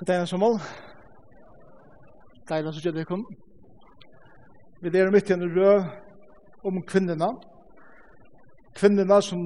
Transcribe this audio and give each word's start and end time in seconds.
God 0.00 0.06
dag, 0.06 0.28
Samuel. 0.28 0.54
Deilig 2.48 2.70
å 2.70 2.72
se 2.72 2.88
jeg 2.88 3.04
kom. 3.04 3.20
Vi 4.80 4.88
er 4.96 5.10
midt 5.12 5.28
i 5.28 5.34
en 5.34 5.44
rød 5.44 5.90
om 6.64 6.78
kvinnerne. 6.88 7.28
Kvinnerne 8.78 9.18
som 9.20 9.42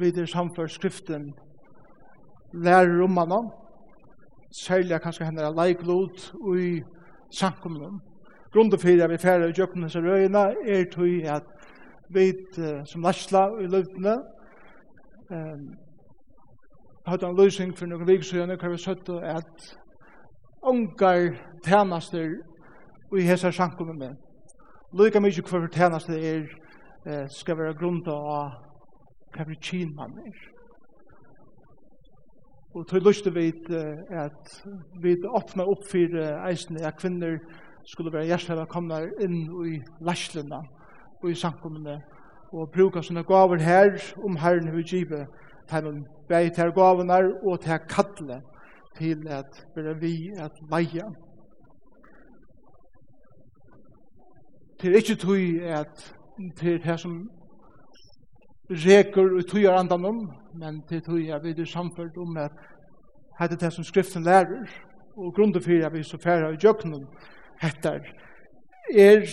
videre 0.00 0.24
samfører 0.32 0.72
skriften 0.72 1.28
lærer 2.56 3.04
om 3.04 3.20
henne. 3.20 3.42
Særlig 4.62 5.02
kanskje 5.04 5.28
henne 5.28 5.44
er 5.44 5.58
leiklod 5.60 6.24
og 6.40 6.56
i 6.56 6.72
samkommunen. 7.36 8.00
Grunnen 8.56 8.80
for 8.80 9.04
at 9.04 9.12
vi 9.12 9.20
færre 9.20 9.50
i 9.50 9.58
jøkken 9.60 9.84
hans 9.84 10.00
røyene 10.00 10.46
er 10.64 10.88
tog 10.88 11.28
at 11.36 11.52
vi 12.16 12.30
som 12.88 13.04
lærsla 13.04 13.50
i 13.60 13.68
løvdene 13.68 14.16
hatt 17.06 17.22
en 17.22 17.36
løsning 17.36 17.74
for 17.78 17.86
noen 17.86 18.06
vik 18.08 18.24
hva 18.32 18.70
vi 18.70 18.78
søtte 18.78 19.20
at 19.22 19.66
ungar 20.62 21.36
tænaster 21.64 22.32
i 23.16 23.22
hese 23.22 23.52
sankum 23.52 23.94
med. 23.96 24.16
Løyga 24.92 25.20
mykje 25.20 25.44
hva 25.46 25.68
tænaster 25.72 26.18
er 26.18 26.46
eh, 27.06 27.28
skal 27.28 27.58
være 27.58 27.78
grunnt 27.78 28.08
av 28.08 28.58
hva 29.36 29.46
vi 29.46 29.58
kyn 29.62 29.94
man 29.94 30.18
er. 30.26 30.36
Og 32.74 32.88
tog 32.88 33.06
lyst 33.06 33.34
vi 33.34 33.52
at 34.10 34.58
vi 35.00 35.16
åpna 35.24 35.64
opp 35.64 35.86
for 35.90 36.18
eisene 36.50 36.82
at 36.84 36.98
kvinner 36.98 37.38
skulle 37.86 38.12
være 38.12 38.26
gjerstæra 38.26 38.66
komna 38.66 39.00
inn 39.22 39.46
i 39.64 39.78
læslina 40.04 40.60
og 41.22 41.30
i 41.30 41.34
sankumene 41.34 42.00
og 42.52 42.70
bruka 42.74 43.02
sånne 43.02 43.24
gaver 43.26 43.62
her 43.62 43.94
om 44.24 44.36
herren 44.42 44.72
vi 44.74 44.82
givet 44.82 45.26
tæmum 45.70 46.04
bæg 46.28 46.52
til 46.54 46.72
gavunar 46.72 47.30
og 47.42 47.60
til 47.60 47.78
kallet 47.88 48.42
til 48.98 49.28
at 49.28 49.66
vera 49.74 49.92
vi 49.92 50.32
at 50.38 50.52
leia. 50.70 51.10
Til 54.80 54.94
ikkje 54.94 55.16
tui 55.16 55.58
at 55.60 56.14
til 56.56 56.82
her 56.82 56.96
som 56.96 57.30
reker 58.70 59.36
og 59.36 59.46
tui 59.48 59.64
andanum, 59.64 60.30
men 60.54 60.82
til 60.88 61.02
tui 61.02 61.30
at 61.30 61.44
vi 61.44 61.50
er 61.50 61.64
samført 61.64 62.16
om 62.16 62.36
at 62.36 62.52
hette 63.40 63.56
det 63.56 63.72
som 63.72 63.84
skriften 63.84 64.22
lærer, 64.22 64.66
og 65.16 65.34
grunden 65.34 65.62
for 65.62 65.86
at 65.86 65.92
vi 65.92 66.02
så 66.02 66.18
færre 66.18 66.52
i 66.54 66.56
jøknum 66.64 67.06
hettar, 67.62 68.00
er 68.94 69.24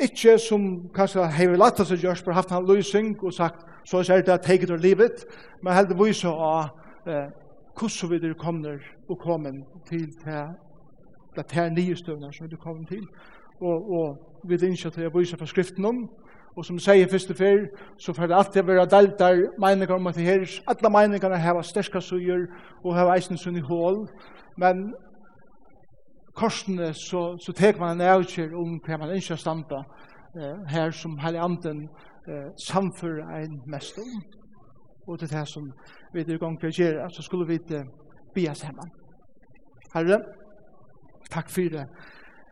ikkje 0.00 0.38
som 0.38 0.88
kanskje 0.94 1.26
hever 1.38 1.58
latta 1.58 1.84
seg 1.84 2.02
gjørs, 2.02 2.22
bare 2.22 2.34
haft 2.34 2.50
han 2.50 2.66
løysing 2.66 3.16
og 3.22 3.34
sagt, 3.34 3.66
Så 3.90 3.98
er 4.12 4.20
det 4.20 4.40
take 4.42 4.62
it 4.62 4.70
or 4.70 4.76
leave 4.76 5.04
it, 5.04 5.24
men 5.62 5.72
heldig 5.72 5.96
viser 5.98 6.28
av 6.28 6.68
eh, 7.06 7.30
hvordan 7.78 8.10
vi 8.10 8.18
der 8.18 8.34
kommer 8.34 8.78
og 9.08 9.18
kommer 9.18 9.52
til 9.88 10.08
det 11.36 11.52
her 11.52 11.70
nye 11.70 11.96
støvner 11.96 12.30
som 12.30 12.46
vi 12.46 12.50
der 12.50 12.56
kommer 12.56 12.86
til, 12.86 13.06
og, 13.60 13.92
og 13.92 14.18
vi 14.44 14.54
er 14.54 14.66
innkjøtt 14.66 14.94
til 14.94 15.08
å 15.08 15.18
vise 15.18 15.36
fra 15.36 15.46
skriften 15.46 15.84
om, 15.84 16.02
og 16.56 16.64
som 16.66 16.78
sier 16.78 17.08
første 17.08 17.34
fyr, 17.34 17.68
så 17.98 18.12
får 18.12 18.26
det 18.26 18.36
alltid 18.36 18.62
være 18.66 18.86
delt 18.90 19.18
der 19.18 19.44
meninger 19.60 19.94
om 19.94 20.06
at 20.06 20.14
det 20.14 20.24
her, 20.26 20.46
alle 20.66 20.90
meningene 20.90 21.38
har 21.38 21.62
sterske 21.62 22.00
suger, 22.00 22.46
og 22.84 22.96
har 22.96 23.12
eisen 23.14 23.38
sunn 23.38 23.56
i 23.56 23.64
hål, 23.64 24.08
men 24.56 24.90
korsene 26.34 26.92
så, 26.94 27.38
så 27.38 27.52
tek 27.52 27.78
man 27.78 27.96
en 27.96 28.10
avkjør 28.10 28.56
om 28.58 28.78
hva 28.84 28.98
man 28.98 29.14
ikke 29.14 29.36
har 29.36 29.42
standa 29.42 29.82
eh, 30.36 30.58
her 30.70 30.90
som 30.90 31.18
heilig 31.18 31.40
anden 31.42 31.88
eh, 32.28 32.50
samfører 32.68 33.44
en 33.44 33.60
mest 33.66 33.98
om, 33.98 34.22
og 35.08 35.18
til 35.18 35.30
det 35.30 35.48
som 35.48 35.72
vi 36.12 36.20
er 36.20 36.34
i 36.34 36.38
gang 36.38 36.58
for 36.60 36.68
å 36.68 36.76
gjøre, 36.80 37.10
så 37.10 37.22
skulle 37.22 37.46
vi 37.48 37.60
ikke 37.60 37.84
be 38.34 38.48
oss 38.50 38.62
hjemme. 38.62 38.84
Herre, 39.94 40.18
takk 41.30 41.50
for 41.50 41.72
det, 41.72 41.86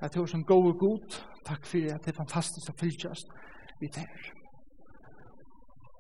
at 0.00 0.14
du 0.14 0.22
er 0.22 0.30
som 0.32 0.44
god 0.44 0.70
og 0.72 0.78
god, 0.78 1.20
takk 1.44 1.66
for 1.66 1.78
det, 1.78 1.92
at 1.92 2.04
det 2.04 2.14
er 2.14 2.22
fantastisk 2.22 2.72
å 2.72 2.78
fylltjast 2.80 3.36
vi 3.80 3.92
tar. 3.92 4.32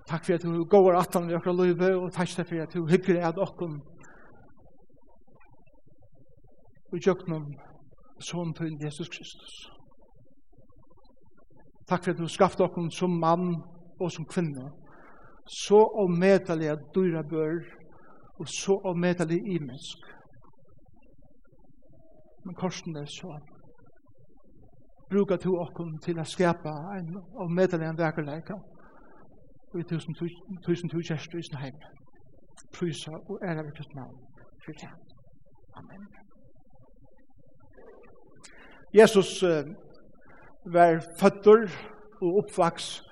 Takk 0.06 0.24
for 0.24 0.38
at 0.38 0.46
du 0.46 0.64
går 0.70 0.96
atan 0.96 1.30
i 1.30 1.36
okra 1.36 1.52
løyve, 1.52 1.92
og 1.98 2.12
takk 2.14 2.32
for 2.38 2.62
at 2.62 2.74
du 2.74 2.86
hygger 2.86 3.24
at 3.26 3.38
okkom 3.38 3.80
og 6.92 7.06
jøknum 7.06 7.48
sånn 8.22 8.54
til 8.56 8.76
Jesus 8.80 9.10
Kristus. 9.12 9.75
Takk 11.88 12.04
for 12.04 12.10
at 12.10 12.18
du 12.18 12.28
skaffte 12.28 12.64
okken 12.64 12.90
som 12.90 13.10
mann 13.10 13.62
og 14.00 14.12
som 14.12 14.26
kvinne. 14.26 14.70
Så 15.46 15.78
og 15.78 16.10
medelig 16.10 16.68
at 16.68 16.78
dyra 16.94 17.22
bør, 17.22 17.60
og 18.38 18.48
så 18.48 18.80
omedelig 18.84 19.38
i 19.54 19.58
mennesk. 19.58 19.98
Men 22.44 22.54
korsen 22.54 22.96
er 22.96 23.04
så. 23.04 23.38
Brukar 25.10 25.36
du 25.36 25.56
okken 25.56 25.98
til 26.02 26.18
å 26.18 26.24
skapa 26.24 26.72
en 26.98 27.14
og 27.16 27.52
medelig 27.54 27.86
en 27.86 27.98
vekerleika, 27.98 28.58
og 29.72 29.80
i 29.80 29.86
tusen 29.86 30.14
tusen 30.18 30.58
tusen 30.66 30.90
kjerstu 30.90 31.38
i 31.38 31.46
sin 31.46 31.58
heim. 31.62 31.78
Prysa 32.74 33.12
og 33.12 33.38
æra 33.42 33.62
virkes 33.62 33.94
navn. 33.94 34.18
Amen. 35.76 36.06
Jesus, 38.94 39.42
uh, 39.42 39.62
var 40.72 41.00
føtter 41.20 41.68
og 42.20 42.38
oppvaks 42.42 43.02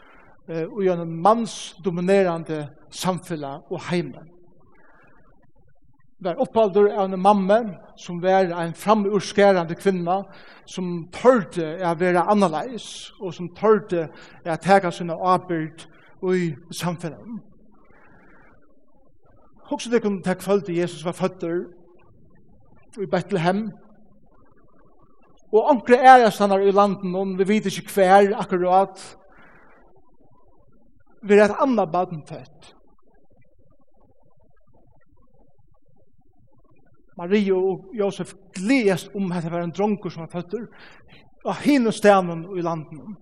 eh, 0.48 0.64
og 0.64 1.08
mans 1.08 1.74
dominerande 1.84 2.68
samfunnet 2.90 3.70
og 3.70 3.80
heimen. 3.90 4.30
Var 6.24 6.40
oppaldur 6.40 6.88
av 6.88 7.12
en 7.12 7.20
mamme 7.20 7.58
som 8.00 8.22
var 8.22 8.48
en 8.48 8.74
framurskerande 8.74 9.74
kvinna 9.74 10.22
som 10.66 11.08
tørte 11.12 11.74
å 11.84 11.94
være 12.00 12.24
annerleis 12.30 13.12
og 13.20 13.34
som 13.34 13.50
tørte 13.56 14.08
å 14.46 14.56
ta 14.56 14.90
sina 14.90 15.18
avbyrd 15.34 15.84
i 16.32 16.54
samfunnet. 16.72 17.42
Hokså 19.68 19.90
det 19.90 20.02
kunne 20.02 20.22
ta 20.22 20.34
kvöld 20.34 20.68
Jesus 20.68 21.04
var 21.04 21.12
føtter 21.12 21.64
i 23.00 23.06
Bethlehem, 23.06 23.72
Og 25.54 25.62
omkring 25.70 26.02
er 26.02 26.16
jeg 26.24 26.32
stannar 26.32 26.62
i 26.62 26.70
landen, 26.74 27.14
og 27.14 27.38
vi 27.38 27.48
vet 27.48 27.66
ikke 27.66 27.94
hver 27.94 28.32
akkurat. 28.42 29.02
Vi 31.22 31.34
er 31.34 31.44
et 31.44 31.60
annet 31.62 31.92
baden 31.92 32.24
født. 32.28 32.74
Marie 37.16 37.54
og 37.54 37.94
Josef 37.98 38.34
gledes 38.54 39.08
om 39.14 39.32
at 39.32 39.44
det 39.44 39.52
var 39.52 39.62
en 39.62 39.70
dronker 39.70 40.10
som 40.10 40.24
var 40.24 40.32
født 40.32 40.56
av 41.46 41.60
henne 41.62 41.92
stenen 41.92 42.42
i 42.58 42.64
landen. 42.64 43.14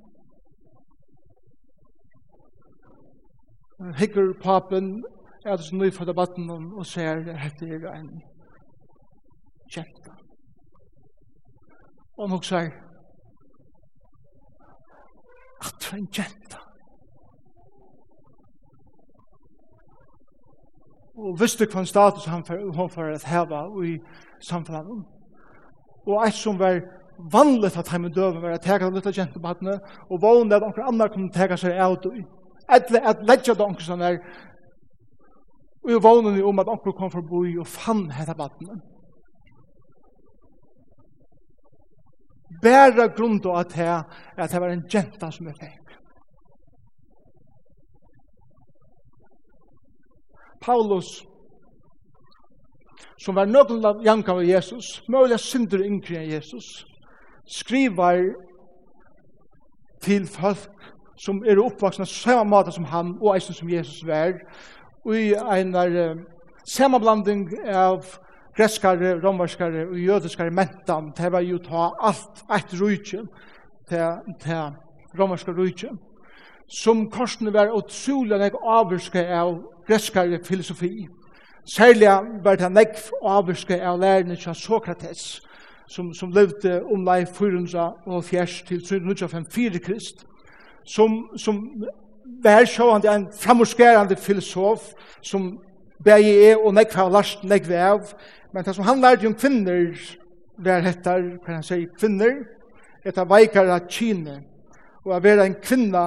Hikker 3.99 4.32
papen 4.41 5.03
er 5.44 5.56
det 5.56 5.66
som 5.66 5.78
nyfødda 5.78 6.16
baden 6.16 6.50
og 6.50 6.87
ser 6.87 7.28
at 7.37 7.60
det 7.60 7.82
er 7.82 7.93
en 7.99 8.10
kjenta. 9.69 10.22
Og 12.22 12.31
hun 12.31 12.43
sier, 12.43 12.69
at 15.65 15.75
du 15.81 15.87
er 15.91 15.97
en 15.99 16.09
jenta. 16.19 16.60
Og 21.19 21.41
visste 21.41 21.66
hva 21.66 21.82
en 21.82 21.91
status 21.91 22.28
han 22.31 22.44
for, 22.47 22.62
hun 22.77 22.91
for 22.91 23.11
at 23.11 23.27
heva 23.27 23.65
i 23.82 23.97
samfunnet. 24.38 25.03
Og 26.06 26.22
eit 26.22 26.38
som 26.38 26.62
var 26.62 26.78
vanligt 27.34 27.77
at 27.77 27.91
heimen 27.91 28.15
døven 28.15 28.43
var 28.43 28.55
at 28.55 28.62
tega 28.62 28.87
den 28.87 28.94
lilla 28.94 29.12
jentebattene, 29.19 29.81
og 30.11 30.22
vågne 30.22 30.55
at 30.55 30.62
onker 30.62 30.87
andre 30.87 31.11
kunne 31.11 31.34
tega 31.34 31.59
seg 31.59 31.75
av 31.75 31.99
i. 32.06 32.22
Etle 32.71 33.03
at 33.03 33.27
ledja 33.27 33.59
det 33.59 33.66
onker 33.66 33.88
sånn 33.91 34.06
er 34.06 34.22
og 35.82 36.03
vågne 36.03 36.38
om 36.47 36.62
at 36.62 36.71
onker 36.71 36.94
kom 36.94 37.11
forbi 37.11 37.56
og 37.59 37.66
fann 37.66 38.11
hetta 38.15 38.38
battene. 38.38 38.78
bæra 42.62 43.06
grunn 43.16 43.40
og 43.46 43.60
at 43.60 43.72
her, 43.72 44.02
at 44.37 44.52
her 44.52 44.60
var 44.60 44.69
en 44.69 44.84
jenta 44.94 45.31
som 45.31 45.46
er 45.46 45.56
fæk. 45.60 45.78
Paulus, 50.62 51.25
som 53.25 53.34
var 53.34 53.46
nøkken 53.50 53.84
av 53.84 54.02
jamkan 54.04 54.38
av 54.38 54.46
Jesus, 54.46 55.02
møyla 55.08 55.38
synder 55.38 55.82
yngre 55.82 56.20
enn 56.20 56.31
Jesus, 56.31 56.84
skrivar 57.46 58.22
til 60.02 60.26
folk 60.26 60.70
som 61.22 61.43
er 61.46 61.60
oppvaksna 61.62 62.06
samme 62.08 62.50
måte 62.50 62.75
som 62.75 62.87
han 62.90 63.16
og 63.20 63.34
eisen 63.34 63.55
som 63.55 63.70
Jesus 63.70 64.06
var, 64.06 64.38
og 65.05 65.16
i 65.19 65.32
en 65.34 65.75
samanblanding 66.66 67.48
av 67.66 68.06
greskare, 68.56 69.20
romerskare 69.25 69.87
og 69.88 69.99
jødiskare 69.99 70.50
mentan, 70.50 71.12
det 71.16 71.32
var 71.32 71.40
jo 71.40 71.58
ta 71.58 71.90
alt 72.00 72.44
eit 72.52 72.81
rujtje 72.81 73.22
til, 73.88 74.34
til 74.40 75.19
romerskare 75.19 75.56
rujtje, 75.56 75.90
som 76.69 77.10
korsene 77.10 77.52
var 77.52 77.72
utrolig 77.76 78.38
nek 78.38 78.58
avvirske 78.62 79.25
av 79.28 79.56
greskare 79.88 80.40
filosofi. 80.44 81.08
Særlig 81.64 82.08
var 82.44 82.56
det 82.58 82.72
nek 82.72 82.99
avvirske 83.22 83.78
av 83.81 84.00
lærerne 84.00 84.37
til 84.37 84.55
Sokrates, 84.55 85.40
som, 85.88 86.14
som 86.14 86.31
levde 86.32 86.82
og 86.82 88.25
470 88.25 88.62
til 88.69 88.82
354 88.82 89.78
krist, 89.84 90.26
som, 90.84 91.28
som 91.37 91.84
var 92.43 92.64
sjående 92.64 93.14
en 93.14 93.28
framorskerande 93.40 94.16
filosof 94.16 94.93
som 95.22 95.58
bæg 96.05 96.26
er 96.28 96.56
og 96.56 96.75
nekva 96.75 97.05
har 97.05 97.10
last 97.10 97.44
nekva 97.44 97.82
av, 97.93 98.14
Men 98.52 98.64
det 98.64 98.75
som 98.75 98.84
han 98.84 99.00
lærte 99.00 99.26
om 99.26 99.34
kvinner, 99.34 99.94
det 100.64 100.72
er 100.72 100.84
hettar, 100.84 101.22
kan 101.44 101.54
han 101.54 101.64
si, 101.64 101.87
kvinner, 101.99 102.43
etter 103.04 103.28
veikare 103.28 103.81
kine. 103.88 104.43
Og 105.04 105.16
å 105.16 105.22
være 105.22 105.46
en 105.49 105.56
kvinna 105.62 106.04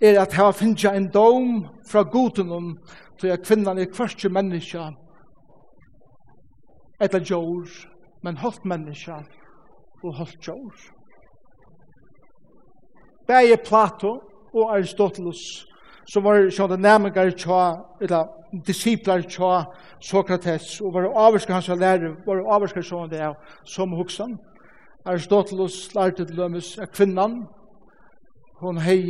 er 0.00 0.20
at 0.22 0.34
ha 0.38 0.48
finja 0.54 0.94
en 0.96 1.10
dom 1.12 1.66
fra 1.86 2.02
godunum, 2.02 2.78
til 3.18 3.34
at 3.34 3.42
kvinnan 3.42 3.78
er 3.78 3.90
kvartje 3.90 4.30
menneska, 4.30 4.92
etter 7.02 7.22
jord, 7.30 7.70
men 8.22 8.38
holdt 8.38 8.64
menneska 8.64 9.20
og 10.02 10.14
holdt 10.14 10.48
jord. 10.48 10.78
Begge 13.26 13.58
Plato 13.66 14.12
og 14.54 14.70
Aristoteles 14.74 15.67
så 16.08 16.20
var 16.20 16.40
det 16.40 16.54
sånne 16.56 16.78
nærmengar 16.80 17.30
tja, 17.36 17.62
eller 18.00 18.28
disiplar 18.66 19.22
tja 19.28 19.66
Sokrates, 20.00 20.80
og 20.80 20.94
var 20.94 21.08
det 21.08 21.52
hans 21.52 21.68
lærer, 21.68 22.14
var 22.26 22.36
det 22.36 22.46
avvarskar 22.48 22.82
sånne 22.82 23.10
det 23.10 23.34
som 23.66 23.92
hoksan. 23.92 24.38
Aristoteles 25.04 25.94
lærte 25.94 26.24
til 26.24 26.36
dømes 26.36 26.78
av 26.78 26.86
kvinnan, 26.92 27.42
hon 28.60 28.78
hei 28.78 29.00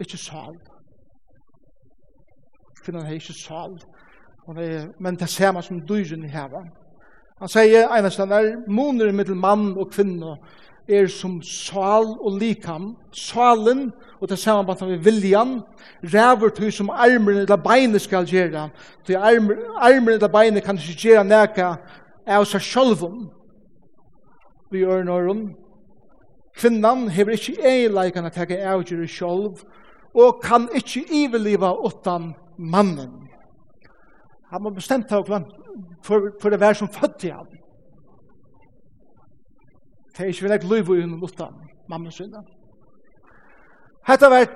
ikke 0.00 0.18
sal. 0.18 0.56
Kvinnan 2.84 3.06
hei 3.06 3.18
ikke 3.20 3.36
sal. 3.36 3.76
Hon 4.46 4.56
hei, 4.56 4.86
men 5.00 5.16
det 5.16 5.28
samme 5.28 5.62
som 5.62 5.80
dyren 5.86 6.24
i 6.24 6.32
heva 6.32 6.64
Han 7.40 7.48
sier, 7.48 7.88
einastan 7.88 8.32
er, 8.36 8.50
moner 8.68 9.12
mittel 9.16 9.36
mann 9.36 9.70
og 9.78 9.92
kvinna, 9.94 10.34
er 10.90 11.06
som 11.08 11.38
sal 11.42 12.16
og 12.20 12.38
likam, 12.40 12.96
salen, 13.12 13.90
og 14.20 14.28
til 14.28 14.36
samanbandet 14.36 14.88
med 14.88 14.98
viljan, 15.04 15.60
ræver 16.02 16.48
til 16.48 16.72
som 16.72 16.90
armer 16.90 17.40
eller 17.40 17.56
beinet 17.56 18.02
skal 18.02 18.26
gjøre, 18.26 18.68
til 19.06 19.16
armer, 19.16 19.56
armen 19.78 20.08
eller 20.08 20.28
beinet 20.28 20.64
kan 20.64 20.78
ikke 20.78 20.98
gjøre 21.08 21.24
neka 21.24 21.74
av 22.26 22.44
seg 22.44 22.64
sjølven, 22.64 23.28
vi 24.70 24.84
gjør 24.84 25.04
nøren. 25.04 25.48
Kvinnan 26.54 27.08
hever 27.08 27.38
ikke 27.38 27.56
eileikene 27.66 28.30
til 28.34 28.52
å 28.56 28.74
avgjøre 28.74 29.08
sjølv, 29.08 29.64
og 30.14 30.42
kan 30.42 30.68
ikke 30.74 31.06
iveliva 31.14 31.72
utan 31.86 32.34
mannen. 32.58 33.30
Han 34.50 34.62
må 34.62 34.74
bestemt 34.74 35.08
ta 35.08 35.22
hva 35.22 35.44
for, 36.02 36.32
for 36.42 36.50
det 36.50 36.60
vær 36.60 36.74
som 36.74 36.90
født 36.90 37.24
i 37.28 37.32
han. 37.34 37.59
Det 40.16 40.24
er 40.24 40.32
ikke 40.32 40.46
vel 40.46 40.54
nek 40.54 40.66
løyv 40.66 40.94
i 40.96 41.00
henne 41.02 41.20
lufta, 41.20 41.50
mamma 41.88 42.10
sinne. 42.10 42.42
Hetta 44.08 44.30
var 44.32 44.46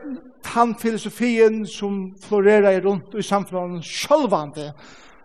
han 0.54 0.74
filosofien 0.74 1.66
som 1.66 2.14
florerer 2.20 2.80
rundt 2.84 3.14
i 3.14 3.22
samfunnet 3.22 3.84
sjølvande. 3.84 4.72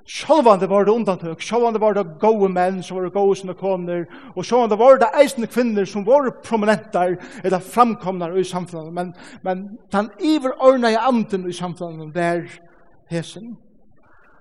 Sjølvande 0.10 0.70
var 0.70 0.86
det 0.86 0.94
undantøk, 0.94 1.42
sjølvande 1.42 1.81
var 1.81 1.94
det 1.94 2.06
gode 2.22 2.50
menn 2.50 2.81
som 2.84 2.98
var 2.98 3.06
det 3.06 3.14
gode 3.14 3.36
sine 3.38 3.54
koner, 3.54 4.08
og 4.36 4.46
sjølvande 4.46 4.78
var 4.80 4.98
det 5.02 5.12
eisende 5.22 5.50
kvinner 5.50 5.86
som 5.86 6.06
var 6.08 6.31
prominentar 6.46 7.16
eller 7.44 7.60
framkomnar 7.60 8.38
i 8.38 8.44
samfunnet, 8.44 8.94
men, 8.94 9.14
men 9.44 9.78
den 9.94 10.10
iverordna 10.20 10.92
i 10.94 10.98
anden 11.00 11.50
i 11.50 11.54
samfunnet 11.54 12.16
der 12.16 12.50
hesen. 13.10 13.56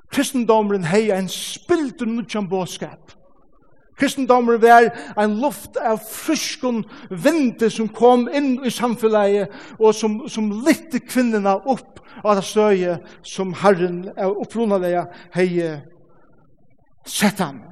Kristendomen 0.09 0.89
hei 0.89 1.11
en 1.13 1.29
spildur 1.29 2.09
nudjan 2.09 2.49
båskap 2.49 3.18
Kristendommer 3.99 4.59
var 4.63 4.91
en 5.19 5.41
luft 5.41 5.77
av 5.77 5.99
frysken 5.99 6.85
vinde 7.11 7.71
som 7.71 7.89
kom 7.89 8.29
inn 8.31 8.59
i 8.65 8.71
samfunnet 8.71 9.55
og 9.79 9.95
som, 9.95 10.21
som 10.31 10.53
lytte 10.67 11.03
kvinnerne 11.03 11.57
opp 11.67 11.99
av 12.25 12.39
det 12.39 12.47
støye 12.47 12.99
som 13.27 13.55
Herren 13.59 14.09
av 14.17 14.39
opprunnelige 14.39 15.07
hei 15.35 15.49
sett 17.09 17.43
ham. 17.43 17.63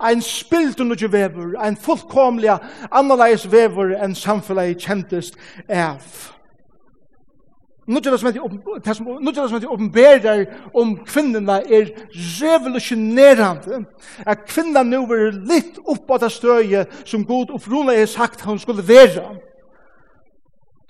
Ein 0.00 0.22
spilt 0.24 0.80
under 0.80 0.96
vever, 1.12 1.56
ein 1.60 1.76
fullkomlig 1.76 2.54
annerledes 2.90 3.44
vever 3.52 3.98
enn 4.00 4.16
samfunnet 4.16 4.80
kjentest 4.80 5.36
av. 5.68 6.39
Nudja 7.90 8.18
som 8.18 8.28
heter 9.56 9.72
åpenberer 9.72 10.44
om 10.74 10.92
kvinnerne 11.04 11.56
er 11.66 11.90
revolutionerande. 12.14 13.84
At 14.26 14.46
kvinnen 14.46 14.92
nu 14.92 15.00
er 15.10 15.34
litt 15.34 15.80
opp 15.84 16.10
av 16.10 16.22
det 16.22 16.30
støyet 16.30 17.02
som 17.04 17.26
god 17.26 17.50
opprona 17.56 17.96
er 17.98 18.06
sagt 18.06 18.44
han 18.46 18.60
skulle 18.62 18.86
være. 18.86 19.24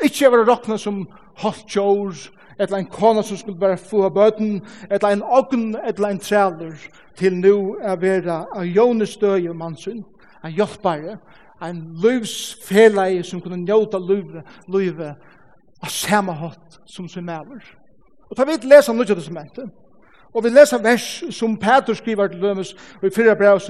Ikke 0.05 0.31
være 0.33 0.49
råkna 0.49 0.77
som 0.79 1.07
hot 1.41 1.65
halvtjår, 1.65 2.29
eller 2.61 2.77
en 2.77 2.87
kona 2.93 3.23
som 3.23 3.37
skulle 3.37 3.61
være 3.61 3.81
få 3.81 4.05
av 4.05 4.15
bøten, 4.15 4.61
eller 4.91 5.09
en 5.09 5.23
ogn, 5.23 5.77
eller 5.85 6.09
en 6.09 6.19
træler, 6.19 6.77
til 7.17 7.37
nu 7.37 7.77
er 7.81 7.97
vera 7.97 8.45
av 8.53 8.65
Jones 8.65 9.17
støye 9.17 9.55
mannsyn, 9.57 10.03
en 10.45 10.53
hjelpare, 10.53 11.17
en 11.63 11.81
livsfeleg 12.03 13.25
som 13.25 13.41
kunne 13.41 13.61
njóta 13.61 13.99
livet, 14.01 14.45
livet 14.69 15.17
av 15.83 15.89
samme 15.89 16.33
hatt 16.33 16.81
som 16.87 17.09
sin 17.09 17.25
maver. 17.25 17.63
Og 18.31 18.37
da 18.37 18.45
vi 18.45 18.59
leser 18.63 18.93
Nødja 18.93 19.15
Testamentet, 19.15 19.71
og 20.35 20.45
vi 20.45 20.53
leser 20.55 20.79
vers 20.79 21.25
som 21.35 21.57
Peter 21.59 21.95
skriver 21.95 22.29
til 22.29 22.39
Lømes 22.39 22.77
i 23.03 23.11
4. 23.17 23.37
brev, 23.37 23.61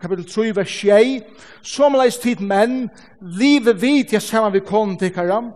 kapitel 0.00 0.24
3, 0.24 0.56
vers 0.56 0.80
6, 0.80 1.22
som 1.62 1.92
leis 1.92 2.16
tid 2.16 2.40
menn, 2.40 2.88
livet 3.20 3.82
vid 3.82 4.12
jeg 4.12 4.22
sammen 4.22 4.52
vi 4.52 4.64
kom 4.64 4.96
til 4.96 5.12
karam, 5.12 5.52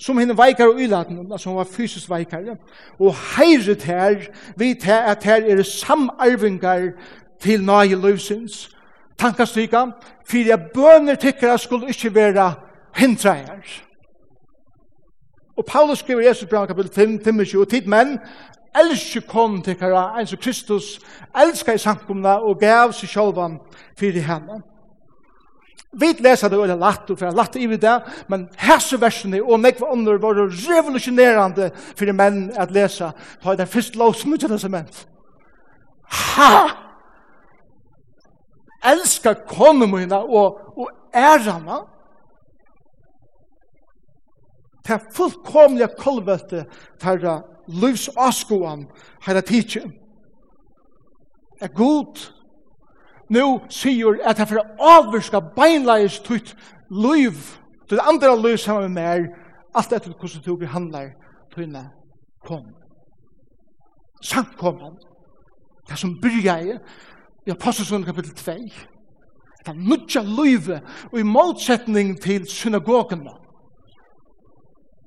som 0.00 0.18
henne 0.18 0.36
veikar 0.36 0.72
og 0.72 0.80
ylaten, 0.80 1.32
altså 1.32 1.50
hun 1.50 1.58
var 1.58 1.68
fysisk 1.68 2.10
veikar, 2.10 2.56
og 2.98 3.14
heiret 3.36 3.82
her, 3.82 4.16
vi 4.56 4.74
til 4.74 4.90
at 4.90 5.24
her 5.24 5.44
er 5.44 5.62
samarvingar 5.62 6.92
til 7.40 7.64
nage 7.64 8.00
løvsins, 8.00 8.70
tankastyka, 9.18 9.84
for 10.24 10.36
jeg 10.48 10.66
bøner 10.74 11.14
tikkara 11.14 11.58
skulle 11.58 11.88
ikke 11.88 12.14
være 12.14 12.52
hindreier. 12.96 13.89
Og 15.56 15.64
Paulus 15.66 15.98
skriver 15.98 16.20
i 16.20 16.26
Jesus 16.26 16.48
brev 16.48 16.66
kapitel 16.66 16.92
5, 16.94 17.24
25, 17.24 17.60
og 17.60 17.68
tid 17.68 17.86
menn, 17.90 18.18
elsker 18.76 19.24
kon 19.28 19.60
tikkara, 19.62 20.12
eins 20.18 20.30
som 20.30 20.38
Kristus, 20.38 20.98
elsker 21.36 21.74
i 21.74 21.82
samkomna 21.82 22.38
og 22.46 22.60
gav 22.60 22.94
seg 22.94 23.10
sjálfan 23.10 23.58
fyrir 23.98 24.26
henne. 24.26 24.60
Vi 25.92 26.12
leser 26.22 26.48
det 26.48 26.58
veldig 26.58 26.76
latt, 26.78 27.08
og 27.10 27.18
for 27.18 27.34
latt 27.34 27.56
i 27.58 27.66
det, 27.66 27.96
men 28.30 28.46
hese 28.62 28.98
versene 29.02 29.40
og 29.42 29.58
nekva 29.58 29.90
ånder 29.90 30.20
var 30.22 30.38
revolusjonerande 30.38 31.72
fyrir 31.98 32.14
menn 32.14 32.44
at 32.54 32.70
lesa, 32.70 33.10
ta 33.42 33.52
i 33.52 33.58
den 33.58 33.66
første 33.66 33.98
låsen 33.98 34.34
ut 34.34 34.44
av 34.46 34.54
disse 34.54 34.70
menn. 34.70 34.86
Ha! 36.10 36.52
Elskar 38.92 39.42
konemina 39.50 40.22
og, 40.22 40.62
og 40.78 40.92
ærana, 41.14 41.82
ta 44.90 44.98
fullkomliga 44.98 45.88
kolvete 45.98 46.64
tarra 47.00 47.40
livs 47.66 48.08
askoan 48.16 48.86
her 49.26 49.40
tidsen. 49.40 49.92
Er 51.60 51.68
god 51.68 52.18
nu 53.30 53.60
sier 53.70 54.18
at 54.24 54.38
jeg 54.38 54.48
for 54.48 54.66
avvirska 54.78 55.40
beinleis 55.54 56.18
tutt 56.26 56.56
liv 56.90 57.36
til 57.88 58.02
andre 58.02 58.34
liv 58.42 58.56
sammen 58.58 58.94
med 58.94 59.02
mer 59.02 59.28
alt 59.74 59.92
etter 59.92 60.10
hvordan 60.10 60.42
du 60.46 60.56
behandler 60.56 61.12
tunne 61.54 61.84
kom. 62.46 62.66
Samkomman 64.22 64.98
det 65.88 65.98
som 65.98 66.18
byrja 66.20 66.58
i 66.58 66.78
i 67.46 67.50
Apostelsund 67.50 68.04
kapitel 68.04 68.34
2 68.34 68.52
det 69.60 69.68
er 69.68 69.76
nudja 69.76 70.22
livet 70.22 70.82
og 71.12 71.18
i 71.20 71.22
motsetning 71.22 72.20
til 72.20 72.46
synagogen 72.46 73.28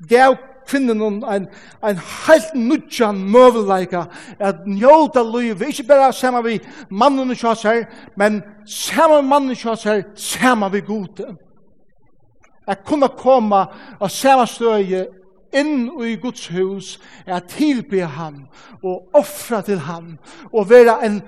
gav 0.10 0.38
kvinnen 0.68 1.02
en, 1.02 1.48
en 1.84 2.00
helt 2.28 2.54
nudjan 2.56 3.20
møvelleika 3.32 4.06
at 4.40 4.66
njóta 4.66 5.24
liv, 5.24 5.62
ikke 5.62 5.88
bare 5.88 6.14
sama 6.14 6.42
vi 6.42 6.60
mannen 6.90 7.32
og 7.34 7.38
kjøs 7.38 7.64
her, 7.68 7.86
men 8.16 8.42
sama 8.66 9.22
mannen 9.22 9.56
og 9.56 9.60
kjøs 9.60 9.84
her, 9.84 10.04
saman 10.16 10.74
vi 10.74 10.82
gode. 10.88 11.36
At 12.68 12.86
kunna 12.88 13.08
koma 13.08 13.66
og 14.00 14.12
sama 14.12 14.46
støye 14.48 15.06
inn 15.54 15.90
i 16.02 16.16
Guds 16.18 16.48
hus, 16.48 17.00
at 17.26 17.52
tilbe 17.52 18.06
han 18.06 18.48
og 18.84 19.10
offra 19.14 19.62
til 19.62 19.80
han 19.80 20.18
og 20.54 20.70
være 20.70 20.98
en 21.06 21.22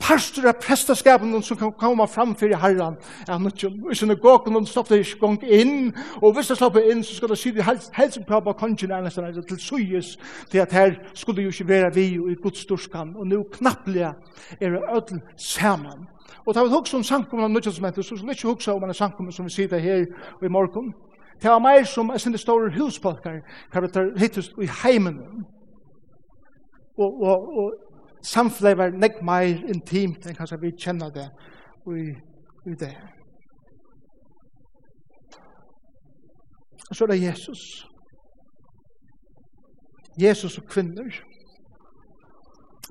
pastor 0.00 0.48
av 0.48 0.58
prestaskapen 0.62 1.42
som 1.42 1.56
kan 1.56 1.72
komme 1.72 2.06
fram 2.08 2.34
for 2.34 2.56
herren. 2.62 2.96
Ja, 3.28 3.38
nå 3.38 3.50
er 3.52 3.98
sånne 3.98 4.16
gåken, 4.20 4.56
og 4.56 4.68
slapp 4.68 4.88
det 4.88 5.02
ikke 5.04 5.20
gong 5.20 5.38
inn, 5.44 5.92
og 6.22 6.34
hvis 6.34 6.50
det 6.50 6.56
slapp 6.58 6.78
det 6.78 6.86
inn, 6.90 7.02
så 7.04 7.16
skal 7.16 7.32
det 7.32 7.38
si 7.38 7.52
det 7.54 7.66
helsen 7.66 8.24
på 8.28 8.38
av 8.40 8.54
kongen 8.58 8.92
er 8.92 9.04
nesten 9.04 9.42
til 9.48 9.60
suyes, 9.60 10.16
til 10.50 10.64
at 10.64 10.72
her 10.72 10.96
skulle 11.14 11.44
jo 11.44 11.52
ikke 11.52 11.68
være 11.68 11.92
vi 11.94 12.06
og 12.20 12.30
i 12.32 12.38
godsdorskan, 12.42 13.14
og 13.16 13.28
nå 13.28 13.42
knapplega 13.58 14.14
er 14.60 14.76
det 14.76 14.82
ødel 14.96 15.20
saman. 15.36 16.08
Og 16.46 16.54
da 16.54 16.64
vi 16.64 16.72
hukse 16.72 16.96
om 16.96 17.04
samkomna 17.04 17.44
av 17.44 17.50
nødvendighetsmentet, 17.50 18.04
så 18.04 18.16
skal 18.16 18.28
vi 18.28 18.32
ikke 18.32 18.48
hukse 18.48 18.72
om 18.72 18.84
en 18.84 18.94
samkomna 18.94 19.32
som 19.32 19.44
vi 19.44 19.50
sitter 19.50 19.78
her 19.78 20.06
i 20.42 20.48
morgen. 20.48 20.94
Det 21.42 21.50
var 21.50 21.58
meir 21.58 21.84
som 21.84 22.08
er 22.08 22.18
sinne 22.18 22.38
store 22.38 22.72
huspolkar, 22.74 23.40
kan 23.72 23.82
vi 23.82 23.88
ta 23.88 24.04
hittest 24.16 24.52
i 24.60 24.68
heimen. 24.82 25.20
Og, 26.98 27.22
og, 27.22 27.58
og 27.58 27.72
samfunnet 28.22 28.78
var 28.78 28.90
nek 28.90 29.22
mer 29.22 29.62
intimt 29.68 30.26
enn 30.26 30.36
kanskje 30.36 30.60
vi 30.60 30.74
kjenner 30.76 31.12
det 31.14 31.28
i, 31.88 32.10
i 32.66 32.76
det. 32.80 32.94
Og 36.90 36.96
så 36.96 37.04
er 37.04 37.12
det 37.12 37.22
Jesus. 37.22 37.86
Jesus 40.20 40.58
og 40.58 40.64
kvinner. 40.68 41.22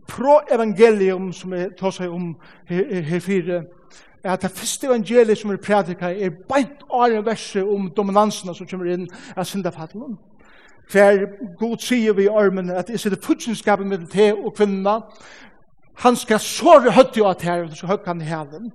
Pro-evangelium 0.07 1.33
som 1.33 1.53
jeg 1.53 1.75
tar 1.77 1.91
seg 1.93 2.09
om 2.09 2.31
her, 2.69 2.85
her, 2.93 3.01
her 3.01 3.19
fire, 3.19 3.63
er 4.23 4.31
at 4.31 4.41
det 4.41 4.51
første 4.51 4.87
evangeliet 4.87 5.37
som 5.37 5.51
er 5.51 5.61
prædika 5.65 6.09
er 6.13 6.29
beint 6.53 6.83
åren 6.89 7.25
verset 7.25 7.63
om 7.63 7.91
dominansene 7.97 8.55
som 8.55 8.67
kommer 8.67 8.93
inn 8.93 9.07
av 9.35 9.45
syndafallen 9.45 10.17
hver 10.91 11.25
god 11.59 11.77
sier 11.77 12.13
vi 12.13 12.25
i 12.25 12.33
armen 12.33 12.69
at 12.69 12.89
jeg 12.89 12.99
sitter 12.99 13.21
putjenskapet 13.21 13.87
med 13.87 14.07
te 14.11 14.31
og 14.33 14.53
kvinna. 14.57 14.99
Han 16.03 16.15
skal 16.15 16.39
såre 16.39 16.93
høtti 16.95 17.21
av 17.21 17.35
ter, 17.41 17.65
og 17.67 17.75
så 17.77 17.89
høk 17.89 18.07
han 18.07 18.21
i 18.21 18.29
helen. 18.29 18.71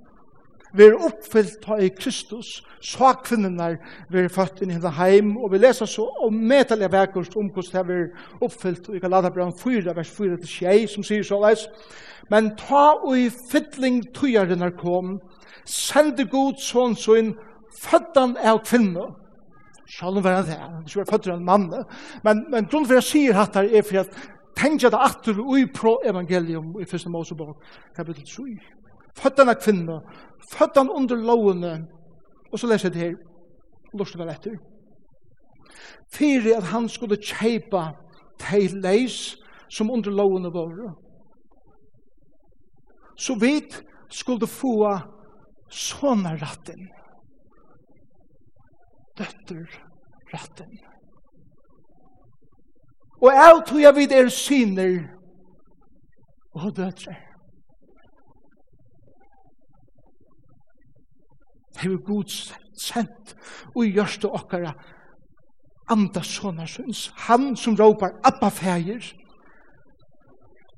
Vi 0.75 0.83
er 0.83 0.97
oppfyllt 1.07 1.63
av 1.71 1.79
i 1.79 1.87
Kristus, 1.95 2.59
så 2.83 3.13
kvinnerne 3.23 3.77
vi 4.11 4.19
er 4.19 4.31
født 4.31 4.59
inn 4.61 4.73
i 4.73 4.75
hele 4.75 4.91
heim, 4.97 5.29
og 5.37 5.53
vi 5.53 5.61
leser 5.63 5.87
så 5.87 6.09
om 6.25 6.35
medelige 6.35 6.91
verkost 6.91 7.37
om 7.39 7.47
hvordan 7.47 7.87
vi 7.87 7.99
er 8.01 8.41
oppfyllt, 8.43 8.89
og 8.89 8.97
vi 8.97 8.99
kan 8.99 9.13
lade 9.13 9.29
Galatabran 9.29 9.55
4, 9.55 9.95
vers 9.95 10.11
4 10.11 10.37
til 10.43 10.51
6, 10.51 10.93
som 10.93 11.07
sier 11.07 11.23
så 11.23 11.39
leis, 11.39 11.63
men 12.29 12.51
ta 12.59 12.89
og 12.97 13.15
i 13.17 13.29
fytling 13.29 14.01
tøyaren 14.15 14.67
er 14.67 14.75
kom, 14.75 15.15
sende 15.63 16.27
god 16.27 16.59
sånn 16.59 16.97
sånn, 16.99 17.33
føddan 17.79 18.35
av 18.43 18.59
kvinner, 18.67 19.13
Sjálf 19.85 20.23
var 20.23 20.39
han 20.39 20.45
det, 20.45 20.57
han 20.57 20.85
var 20.95 21.11
født 21.11 21.27
en 21.27 21.45
mann. 21.45 21.67
Men, 22.23 22.45
men 22.49 22.65
grunnen 22.65 22.87
for 22.89 22.97
jeg 22.97 23.07
sier 23.09 23.37
hatt 23.37 23.57
her 23.59 23.69
er 23.69 23.85
for 23.85 24.01
at 24.01 24.15
tengja 24.57 24.89
det 24.89 25.01
atter 25.01 25.39
ui 25.39 25.65
pro 25.67 25.99
evangelium 26.05 26.73
i 26.79 26.87
1. 26.87 27.05
Mosebok, 27.11 27.61
kapitel 27.95 28.25
7. 28.25 28.43
Født 29.15 29.39
han 29.39 29.51
av 29.51 29.59
kvinna, 29.61 29.99
født 30.51 30.77
under 30.81 31.15
lovene, 31.15 31.75
og 32.51 32.59
så 32.59 32.67
leser 32.67 32.89
jeg 32.89 32.95
det 32.95 33.03
her, 33.03 33.15
lortet 33.93 34.19
vel 34.19 34.31
etter. 34.33 34.57
Fyre 36.11 36.57
at 36.57 36.69
han 36.71 36.89
skulle 36.89 37.21
kjeipa 37.21 37.91
til 38.41 38.79
leis 38.83 39.35
som 39.71 39.91
under 39.91 40.11
lovene 40.11 40.51
våre. 40.53 40.93
Så 43.15 43.37
vidt 43.39 43.79
skulle 44.11 44.47
få 44.47 44.75
sånne 45.71 46.35
ratten 46.41 46.89
døtter 49.17 49.65
retten. 50.33 50.79
Og 53.21 53.31
jeg 53.31 53.61
tror 53.67 53.79
jeg 53.79 53.95
vid 53.95 54.11
er 54.11 54.29
syner 54.29 55.07
og 56.55 56.75
døtre. 56.75 57.15
Det 61.75 61.91
er 61.91 61.97
god 62.07 62.31
sendt 62.79 63.35
og 63.75 63.85
gjørste 63.85 64.29
okkara 64.31 64.73
andre 65.91 66.23
sånne 66.23 66.67
syns. 66.67 67.09
Han 67.27 67.55
som 67.55 67.75
råpar 67.75 68.15
Abba 68.23 68.49
fægir. 68.49 69.13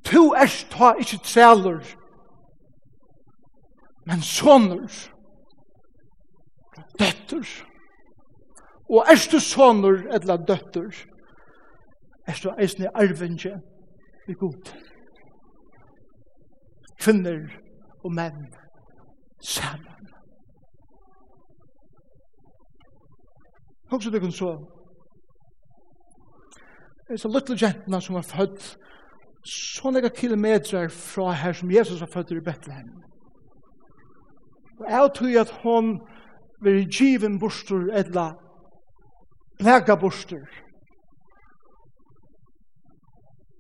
Tu 0.03 0.33
erst 0.35 0.69
ta 0.71 0.93
ikkje 0.95 1.19
trælur, 1.23 1.83
men 4.07 4.21
sånner, 4.23 4.87
døtter, 6.99 7.43
Og 8.89 9.05
er 9.11 9.19
du 9.31 9.39
sonur 9.39 9.97
eller 10.15 10.37
døttur, 10.37 10.93
er 12.27 12.39
du 12.43 12.51
eisne 12.59 12.91
arvindje 12.95 13.59
i 14.27 14.33
god. 14.33 14.71
Kvinner 16.99 17.47
og 18.03 18.13
menn 18.15 18.47
saman. 19.43 20.09
Hoksa 23.91 24.11
du 24.11 24.19
kun 24.19 24.31
så, 24.31 24.55
er 27.09 27.19
så 27.19 27.31
little 27.31 27.55
gentna 27.55 28.01
som 28.03 28.15
var 28.15 28.27
født 28.27 28.75
så 29.47 29.91
nega 29.91 30.09
kilometrar 30.09 30.89
fra 30.91 31.31
her 31.31 31.53
som 31.53 31.71
Jesus 31.71 32.01
var 32.01 32.09
født 32.13 32.31
i 32.31 32.43
Bethlehem. 32.43 32.89
Og 34.79 34.91
jeg 34.91 35.11
tror 35.15 35.41
at 35.41 35.51
hon 35.63 35.93
vil 36.61 36.87
given 36.91 37.39
bostur 37.39 37.93
etla 37.93 38.33
vagaborster. 39.63 40.45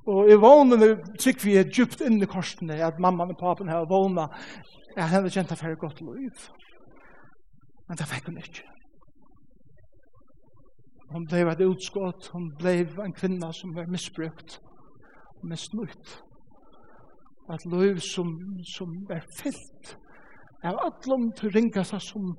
Og 0.07 0.29
i 0.31 0.37
vågner 0.39 0.95
trykker 1.19 1.43
vi 1.43 1.57
er 1.59 1.67
djupt 1.67 2.01
inn 2.01 2.21
i 2.23 2.29
korsene, 2.29 2.79
at 2.79 2.99
mamma 2.99 3.27
og 3.27 3.39
papen 3.39 3.67
har 3.67 3.89
vågnet, 3.89 4.31
at 4.95 5.09
henne 5.11 5.31
kjente 5.31 5.57
for 5.59 5.67
et 5.67 5.79
godt 5.79 5.99
liv. 6.01 6.47
Men 7.87 7.99
det 7.99 8.07
fikk 8.07 8.29
hun 8.29 8.39
ikke. 8.39 8.63
Hun 11.11 11.27
ble 11.27 11.43
et 11.51 11.63
utskott, 11.63 12.29
hun 12.33 12.49
ble 12.59 12.81
en 13.03 13.15
kvinna 13.15 13.51
som 13.55 13.75
var 13.75 13.91
misbrukt, 13.91 14.59
og 15.39 15.45
misnøyt. 15.51 16.17
Et 17.53 17.65
liv 17.71 17.99
som, 18.03 18.33
som 18.75 18.95
er 19.11 19.23
fyllt 19.39 19.93
av 20.67 20.79
alle 20.83 21.51
ringa 21.55 21.83
seg 21.87 22.01
som, 22.03 22.33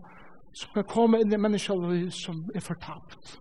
som 0.52 0.72
kan 0.74 0.88
komme 0.88 1.20
inn 1.22 1.32
i 1.32 1.40
mennesker 1.40 2.10
som 2.12 2.42
er 2.54 2.64
fortapt 2.64 3.38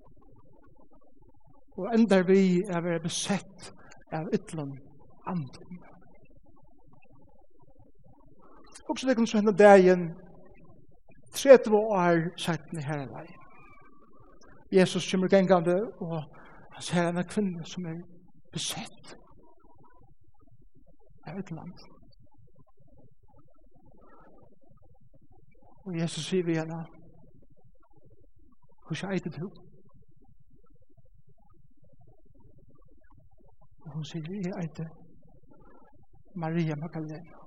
og 1.78 1.94
endar 1.96 2.24
vi 2.24 2.64
er 2.76 2.82
vi 2.82 3.00
besett 3.04 3.74
av 4.12 4.30
ytlen 4.34 4.72
anden. 5.28 5.80
Og 8.90 8.98
så 8.98 9.08
det 9.08 9.16
kan 9.16 9.28
så 9.28 9.38
hende 9.38 9.58
dagen 9.58 10.16
30 11.34 11.76
år 11.76 12.38
sættene 12.38 12.84
her 12.84 13.06
vei. 13.14 13.28
Jesus 14.72 15.12
kommer 15.12 15.28
gengande 15.28 15.76
og 16.02 16.24
han 16.72 16.82
ser 16.82 17.10
en 17.10 17.24
kvinne 17.24 17.66
som 17.66 17.86
er 17.86 18.02
besett 18.54 19.18
av 21.28 21.40
ytlen 21.40 21.60
anden. 21.60 21.94
Og 25.86 26.00
Jesus 26.00 26.26
sier 26.26 26.44
vi 26.44 26.58
henne, 26.58 26.86
Hvor 28.88 29.06
er 29.06 29.20
det 29.20 29.36
du? 29.40 29.67
Og 33.88 33.94
hun 33.94 34.06
sier, 34.06 34.24
jeg 34.44 34.53
heter 34.62 34.88
Maria 36.36 36.75
Magdalena. 36.75 37.38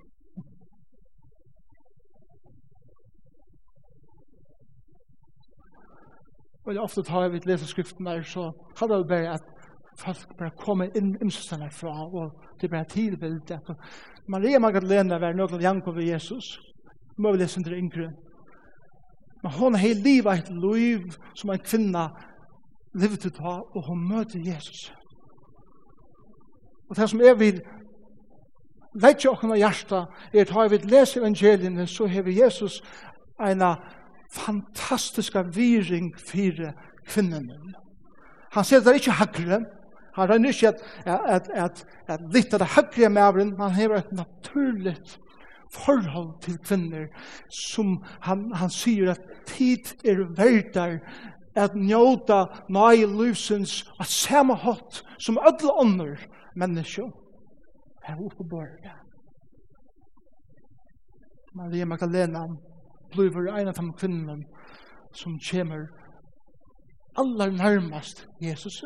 Og 6.66 6.74
jeg 6.74 6.82
ofte 6.82 7.02
tar 7.02 7.22
jeg 7.22 7.32
vidt 7.32 7.46
leseskriften 7.46 8.06
der, 8.06 8.22
så 8.22 8.50
hadde 8.80 8.96
jeg 8.96 9.08
bare 9.08 9.34
at 9.34 9.46
folk 10.00 10.36
bare 10.38 10.56
kom 10.64 10.82
inn 10.82 11.16
imsestene 11.22 11.70
fra, 11.72 11.92
og 12.06 12.32
det 12.60 12.70
bare 12.70 12.88
tilbildet. 12.88 13.72
Maria 14.28 14.58
Magdalena 14.58 15.18
var 15.18 15.36
noe 15.36 15.50
av 15.54 15.64
Jankov 15.64 15.98
og 15.98 16.06
Jesus. 16.06 16.56
Må 17.18 17.32
vi 17.32 17.42
lese 17.42 17.60
under 17.60 17.76
yngre. 17.76 18.08
Men 19.42 19.52
hun 19.58 19.74
har 19.74 19.82
hele 19.82 20.02
livet 20.04 20.38
et 20.38 20.50
liv 20.62 21.10
som 21.34 21.50
en 21.50 21.64
kvinna 21.64 22.06
levde 22.94 23.30
ta, 23.30 23.60
og 23.60 23.86
hun 23.88 24.08
møter 24.08 24.40
Jesus. 24.44 24.88
Og 26.90 26.96
det 26.96 27.10
som 27.10 27.22
jeg 27.22 27.38
vil 27.38 27.60
leggja 28.98 29.30
okkona 29.30 29.56
hjarta 29.60 30.04
er 30.32 30.42
at 30.42 30.54
har 30.54 30.70
vi 30.72 30.80
lese 30.90 31.20
evangeliene 31.20 31.86
så 31.86 32.08
hever 32.10 32.34
Jesus 32.34 32.80
eina 33.40 33.76
fantastiska 34.34 35.44
viring 35.54 36.10
fyrir 36.18 36.72
kvinnene. 37.06 37.58
Han 38.54 38.66
sier 38.66 38.82
det 38.82 38.90
er 38.90 38.98
ikke 38.98 39.18
hagre, 39.20 39.60
han 40.14 40.28
regner 40.28 40.50
ikke 40.50 40.72
at, 40.72 40.82
at, 41.06 41.50
at, 41.54 41.84
at 42.10 42.22
litt 42.34 42.54
av 42.54 42.64
det 42.64 42.72
hagre 42.74 43.10
med 43.10 43.22
avren, 43.22 43.52
men 43.54 43.68
han 43.68 43.78
hever 43.78 44.00
et 44.00 44.12
naturligt 44.12 45.18
forhold 45.70 46.32
til 46.42 46.58
kvinner 46.58 47.06
som 47.54 48.00
han, 48.26 48.48
han 48.58 48.72
sier 48.74 49.12
at 49.14 49.22
tid 49.46 49.92
er 50.02 50.24
verdar 50.34 50.98
at 51.58 51.74
njóta 51.78 52.44
nøye 52.70 53.06
livsens 53.06 53.84
at 54.02 54.10
samme 54.10 54.56
hatt 54.58 55.04
som 55.22 55.38
ødle 55.46 55.74
ånder 55.78 56.18
menneske 56.56 57.02
her 58.06 58.16
oppe 58.24 58.36
på 58.36 58.48
bordet. 58.50 58.96
Maria 61.54 61.84
Magdalena 61.84 62.46
blir 63.12 63.58
en 63.58 63.68
av 63.68 63.74
de 63.74 63.92
kvinnene 63.98 64.44
som 65.12 65.38
kommer 65.50 65.88
aller 67.18 67.50
nærmest 67.50 68.26
Jesus. 68.40 68.84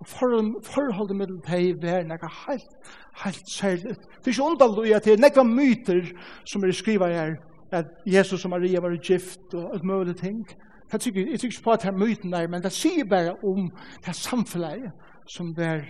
Og 0.00 0.06
forholdet 0.06 1.16
med 1.16 1.32
deg 1.46 1.84
er 1.84 2.04
noe 2.04 2.30
helt, 2.46 2.76
helt 3.24 3.50
særlig. 3.50 3.96
Det 3.96 4.26
er 4.26 4.34
ikke 4.34 4.50
ondallig 4.50 4.94
at 4.94 5.04
det 5.04 5.14
er 5.14 5.22
noen 5.24 5.56
myter 5.56 6.12
som 6.50 6.64
er 6.64 6.72
skrivet 6.76 7.14
her, 7.14 7.36
at 7.72 7.86
Jesus 8.06 8.44
og 8.44 8.50
Maria 8.50 8.80
var 8.80 8.96
gift 9.00 9.54
og 9.54 9.74
alt 9.74 9.84
mulig 9.84 10.16
ting. 10.16 10.44
Jeg 10.92 11.00
tykker, 11.00 11.30
jeg 11.30 11.40
tykker 11.40 11.56
ikke 11.56 11.64
på 11.64 11.72
at 11.72 11.82
det 11.82 11.88
er 11.88 11.98
myten 11.98 12.32
der, 12.32 12.48
men 12.48 12.62
det 12.62 12.72
sier 12.72 13.06
bare 13.08 13.32
om 13.42 13.70
det 14.06 14.14
samfunnet 14.14 14.90
som 15.26 15.54
det 15.54 15.64
er 15.66 15.86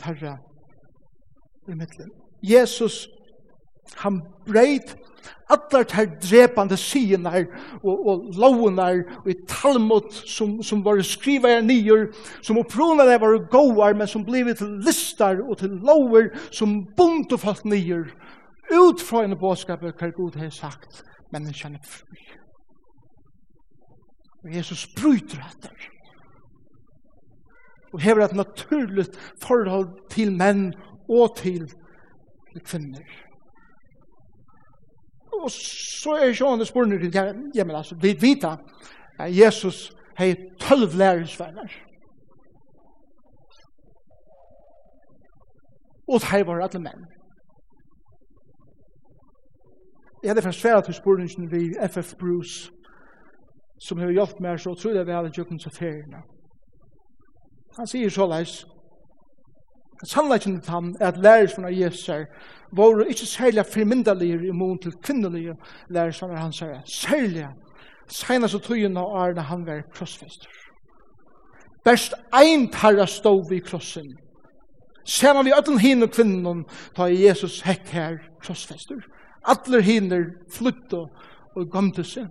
tarra 0.00 0.38
i 1.68 1.76
mittlen. 1.76 2.10
Jesus, 2.42 3.06
han 4.02 4.20
breit 4.46 4.96
allar 5.48 5.84
ter 5.88 6.08
drepande 6.20 6.76
sinar 6.76 7.46
og, 7.82 8.06
og 8.08 8.24
launar 8.36 9.00
og 9.22 9.30
i 9.32 9.36
talmud 9.48 10.10
som, 10.28 10.58
som 10.62 10.82
var 10.84 11.00
skriva 11.06 11.56
er 11.56 11.64
nyer, 11.64 12.08
som 12.44 12.60
opprona 12.60 13.06
det 13.08 13.18
var 13.22 13.38
goar, 13.52 13.96
men 13.96 14.08
som 14.10 14.26
blivit 14.26 14.60
til 14.60 14.78
listar 14.84 15.40
og 15.44 15.58
til 15.62 15.78
lauer 15.84 16.30
som 16.52 16.82
bunt 16.96 17.32
og 17.32 17.42
falt 17.44 17.64
nyer, 17.68 18.08
ut 18.68 19.02
fra 19.02 19.24
en 19.24 19.38
bådskap 19.38 19.84
hver 19.84 20.12
god 20.16 20.36
har 20.36 20.52
sagt, 20.52 21.02
menneskene 21.32 21.80
er 21.80 21.88
fri. 21.88 22.24
Og 24.44 24.52
Jesus 24.54 24.86
bryter 24.96 25.40
etter. 25.42 25.88
Og 27.92 28.02
hever 28.04 28.26
et 28.26 28.36
naturligt 28.36 29.16
forhold 29.42 29.88
til 30.12 30.34
menn 30.36 30.70
og 31.08 31.36
til 31.36 31.72
kvinner. 32.64 33.04
Og 35.42 35.50
så 35.50 36.10
er 36.10 36.24
ikke 36.24 36.46
andre 36.46 36.66
spørsmål 36.66 37.00
til 37.00 37.12
det. 37.12 37.50
Ja, 37.54 37.64
men 37.64 37.76
altså, 37.76 37.94
vi 37.94 38.16
vet 38.20 38.44
at 38.44 39.38
Jesus 39.38 39.92
har 40.16 40.34
tølv 40.60 40.96
lærersvenner. 40.96 41.68
Og 46.08 46.20
det 46.20 46.46
var 46.46 46.60
alle 46.62 46.80
menn. 46.80 47.06
Jeg 50.22 50.30
hadde 50.30 50.42
først 50.42 50.60
svært 50.60 50.84
til 50.84 50.94
spørsmålen 50.94 51.50
ved 51.50 51.88
F.F. 51.88 52.14
Bruce, 52.20 52.70
som 53.78 53.98
har 53.98 54.10
hjulpet 54.10 54.40
meg 54.40 54.60
så 54.60 54.70
utrolig 54.70 55.06
vel 55.06 55.28
i 55.28 55.34
kjøkken 55.36 55.58
til 55.58 55.70
feriene. 55.70 56.22
Han 57.78 57.86
sier 57.86 58.10
så 58.10 58.26
leis, 58.26 58.64
Sannleikken 60.04 60.60
til 60.60 60.70
ham 60.70 60.94
er 61.00 61.08
at 61.08 61.18
lærersvunner 61.18 61.70
Jesus 61.70 62.08
er 62.08 62.24
våre 62.76 63.08
ikke 63.08 63.26
særlig 63.26 63.64
formyndelige 63.66 64.46
i 64.46 64.50
mån 64.50 64.78
til 64.78 64.92
kvinnelige 65.02 65.56
lærersvunner 65.90 66.36
han 66.36 66.52
sier, 66.52 66.80
særlig 66.86 67.48
senast 68.08 68.54
og 68.54 68.62
tøyen 68.62 68.96
av 68.96 69.16
Arne 69.16 69.42
han 69.42 69.66
var 69.66 69.82
krossfester. 69.92 70.48
Best 71.84 72.14
ein 72.34 72.68
tarra 72.70 73.06
stov 73.06 73.52
i 73.52 73.60
krossen. 73.60 74.16
Saman 75.04 75.46
vi 75.46 75.54
ötlen 75.56 75.80
hin 75.80 76.02
og 76.04 76.12
kvinnen 76.12 76.64
ta 76.96 77.08
Jesus 77.08 77.62
hekk 77.64 77.88
her 77.92 78.18
krossfester. 78.44 79.00
Atler 79.48 79.80
hinner 79.80 80.26
flytt 80.52 80.92
og 80.92 81.70
gamte 81.72 82.04
seg. 82.04 82.28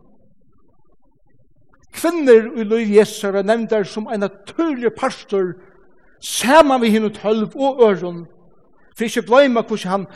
Kvinner 1.97 2.51
i 2.59 2.63
liv 2.67 2.91
Jesus 2.93 3.23
er 3.23 3.41
nevnt 3.41 3.71
der 3.73 3.87
som 3.87 4.05
en 4.13 4.21
naturlig 4.21 4.91
pastor 4.97 5.55
Sama 6.21 6.77
vi 6.77 6.89
hinn 6.89 7.13
tølv 7.13 7.55
og 7.55 7.81
øron, 7.83 8.25
for 8.97 9.03
ikke 9.03 9.21
bløyma 9.21 9.61
hvordan 9.61 9.91
han 9.91 10.07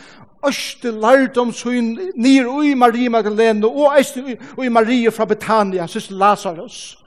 øste 0.47 0.91
lærdom 0.91 1.51
sin 1.51 1.99
nir 2.15 2.47
ui 2.47 2.73
Marie 2.73 3.09
Magdalene 3.09 3.67
og 3.67 3.97
eiste 3.97 4.37
ui 4.57 4.69
Marie 4.69 5.11
fra 5.11 5.25
Betania, 5.25 5.87
sys 5.87 6.11
Lazarus. 6.11 6.97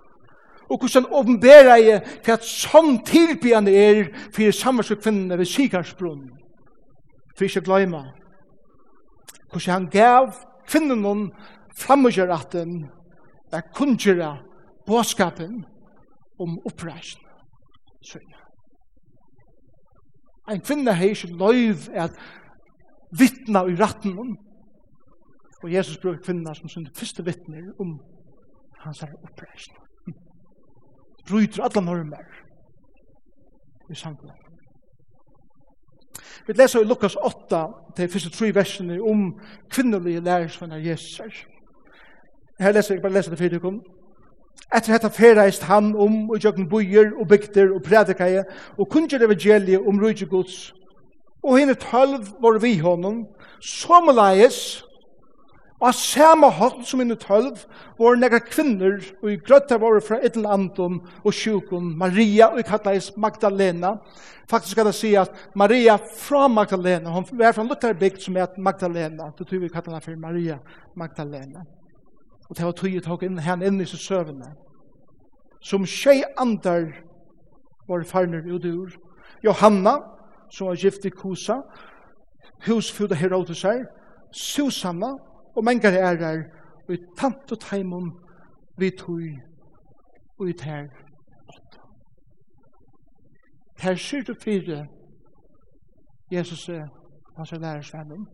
Og 0.71 0.79
hvordan 0.79 1.05
han 1.05 1.13
åpenbæra 1.13 1.77
i 1.77 1.99
hva 2.25 2.37
som 2.41 2.99
tilbygande 3.05 3.75
er 3.75 4.05
for 4.33 4.51
samverskvinnene 4.51 5.39
ved 5.39 5.47
Sigarsbrunn. 5.47 6.31
For 7.37 7.45
ikke 7.45 7.61
gløyma 7.61 8.05
hvordan 9.55 9.73
han 9.73 9.91
gav 9.91 10.33
kvinnen 10.67 11.33
framgjøratten 11.79 12.85
er 13.53 13.61
kunngjøra 13.75 14.37
båskapen 14.87 15.65
om 16.39 16.59
oppreisning. 16.67 17.27
Sønne. 18.03 18.34
En 20.51 20.61
kvinne 20.61 20.93
har 20.93 21.05
ikke 21.05 21.37
løyv 21.37 21.89
at 21.95 22.17
vittna 23.19 23.65
i 23.65 23.77
ratten 23.81 24.19
om. 24.19 24.37
Og 25.63 25.73
Jesus 25.73 25.99
bruker 25.99 26.21
kvinna 26.25 26.55
som 26.55 26.69
sin 26.69 26.89
første 26.97 27.25
vittner 27.25 27.73
om 27.81 27.99
hans 28.79 29.01
her 29.01 29.15
oppreisning. 29.23 29.81
Bryter 31.29 31.65
alle 31.65 31.85
normer 31.87 32.27
i 33.91 33.95
samfunnet. 33.95 34.45
Vi 36.47 36.53
leser 36.53 36.81
i 36.81 36.85
Lukas 36.85 37.17
8, 37.17 37.67
de 37.97 38.09
første 38.09 38.31
tre 38.31 38.55
versene 38.55 39.01
om 39.03 39.41
kvinnelige 39.71 40.21
lærersvenner 40.21 40.77
Jesus. 40.77 41.47
Her 42.61 42.73
leser 42.73 42.95
jeg 42.95 43.03
bare 43.03 43.13
leser 43.13 43.31
det 43.31 43.39
fyrir 43.39 43.59
kom. 43.59 43.81
Etter 44.75 44.97
dette 44.97 45.11
ferreist 45.15 45.67
han 45.69 45.93
om 45.95 46.31
og 46.35 46.41
gjøkken 46.43 46.67
bøyer 46.71 47.13
og 47.21 47.29
bygter 47.31 47.71
og 47.77 47.83
prædikaje 47.87 48.43
og 48.79 48.89
kunngjør 48.91 49.29
evangeliet 49.29 49.87
om 49.87 50.01
rujtje 50.03 50.27
gods. 50.27 50.73
Og 51.45 51.61
henne 51.61 51.77
tølv 51.79 52.25
var 52.43 52.59
vi 52.59 52.79
honom, 52.81 53.27
som 53.61 54.09
leies, 54.11 54.83
og 55.79 55.91
av 55.91 55.97
samme 55.99 56.49
hånd 56.57 56.87
som 56.89 57.03
henne 57.03 57.17
tølv 57.21 57.61
var 58.01 58.17
nekka 58.17 58.41
kvinner 58.47 58.97
og 59.21 59.29
i 59.31 59.37
grøtta 59.37 59.77
var 59.83 60.01
fra 60.07 60.19
et 60.23 60.39
eller 60.39 60.57
annet 60.57 60.81
og 60.81 61.31
sjukon 61.35 61.93
Maria 62.01 62.49
og 62.55 62.63
i 62.65 62.99
Magdalena. 63.21 63.99
Faktisk 64.49 64.73
skal 64.73 64.91
jeg 64.91 64.95
si 64.95 65.15
at 65.15 65.31
Maria 65.55 65.97
fra 65.97 66.49
Magdalena, 66.49 67.11
hun 67.11 67.27
var 67.33 67.53
fra 67.53 67.63
en 67.63 67.69
luktar 67.69 67.95
bygd 67.95 68.23
som 68.23 68.37
er 68.37 68.59
Magdalena, 68.59 69.31
det 69.39 69.47
tror 69.47 69.61
vi 69.61 69.69
kattleis 69.69 70.05
for 70.05 70.17
Maria 70.17 70.59
Magdalena. 70.95 71.63
Magdalena. 71.65 71.84
Og 72.51 72.57
det 72.57 72.65
var 72.65 72.73
tog 72.73 72.93
jeg 72.93 73.03
tog 73.03 73.23
inn 73.23 73.39
hen 73.39 73.63
inn 73.63 73.81
i 73.81 73.87
søvnene. 73.87 74.53
Som 75.65 75.87
tjej 75.87 76.25
andar 76.39 76.91
var 77.89 78.05
farner 78.05 78.45
ut 78.55 78.65
ur. 78.65 78.91
Johanna, 79.45 79.97
som 80.51 80.67
var 80.67 80.77
gift 80.77 81.05
i 81.05 81.11
Kusa, 81.11 81.61
husfuda 82.67 83.15
Herodes 83.15 83.63
her, 83.63 83.85
Susanna, 84.33 85.15
og 85.57 85.65
mengar 85.65 85.93
er 85.93 86.17
her, 86.17 86.43
og 86.89 86.95
i 86.95 86.99
tant 87.19 87.53
og 87.53 87.61
taimon, 87.61 88.13
vi 88.79 88.91
tog, 88.91 89.23
og 90.39 90.49
i 90.49 90.53
ter. 90.53 90.89
Her 93.79 93.95
syr 93.95 94.23
du 94.23 94.35
fire, 94.43 94.87
Jesus 96.33 96.69
er, 96.69 96.89
hans 97.37 97.53
er 97.53 97.59
lærersvennen, 97.59 98.27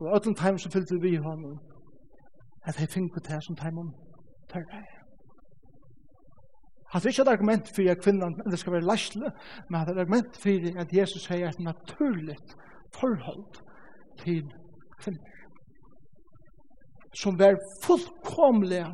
og 0.00 0.16
ötlen 0.16 0.34
taimon 0.34 0.58
som 0.58 0.72
fyllte 0.72 1.00
vi 1.00 1.16
honom, 1.16 1.58
at 2.66 2.76
hei 2.76 2.86
finko 2.86 3.20
det 3.20 3.42
som 3.44 3.56
teimon 3.56 3.92
tørre. 4.52 4.82
At 6.94 7.02
det 7.02 7.08
er 7.08 7.14
ikke 7.14 7.22
et 7.22 7.28
argument 7.28 7.70
for 7.74 7.90
at 7.90 8.02
kvinnan 8.02 8.34
det 8.50 8.58
skal 8.58 8.72
være 8.72 8.88
læsle, 8.90 9.30
men 9.70 9.80
at 9.80 9.88
er 9.88 9.92
et 9.92 10.00
argument 10.00 10.36
for 10.42 10.80
at 10.80 10.92
Jesus 10.92 11.26
sier 11.26 11.48
et 11.48 11.60
naturligt 11.60 12.54
forhold 12.94 13.44
til 14.22 14.44
kvinner. 15.02 15.34
Som 17.14 17.38
var 17.38 17.58
fullkomlig, 17.82 18.84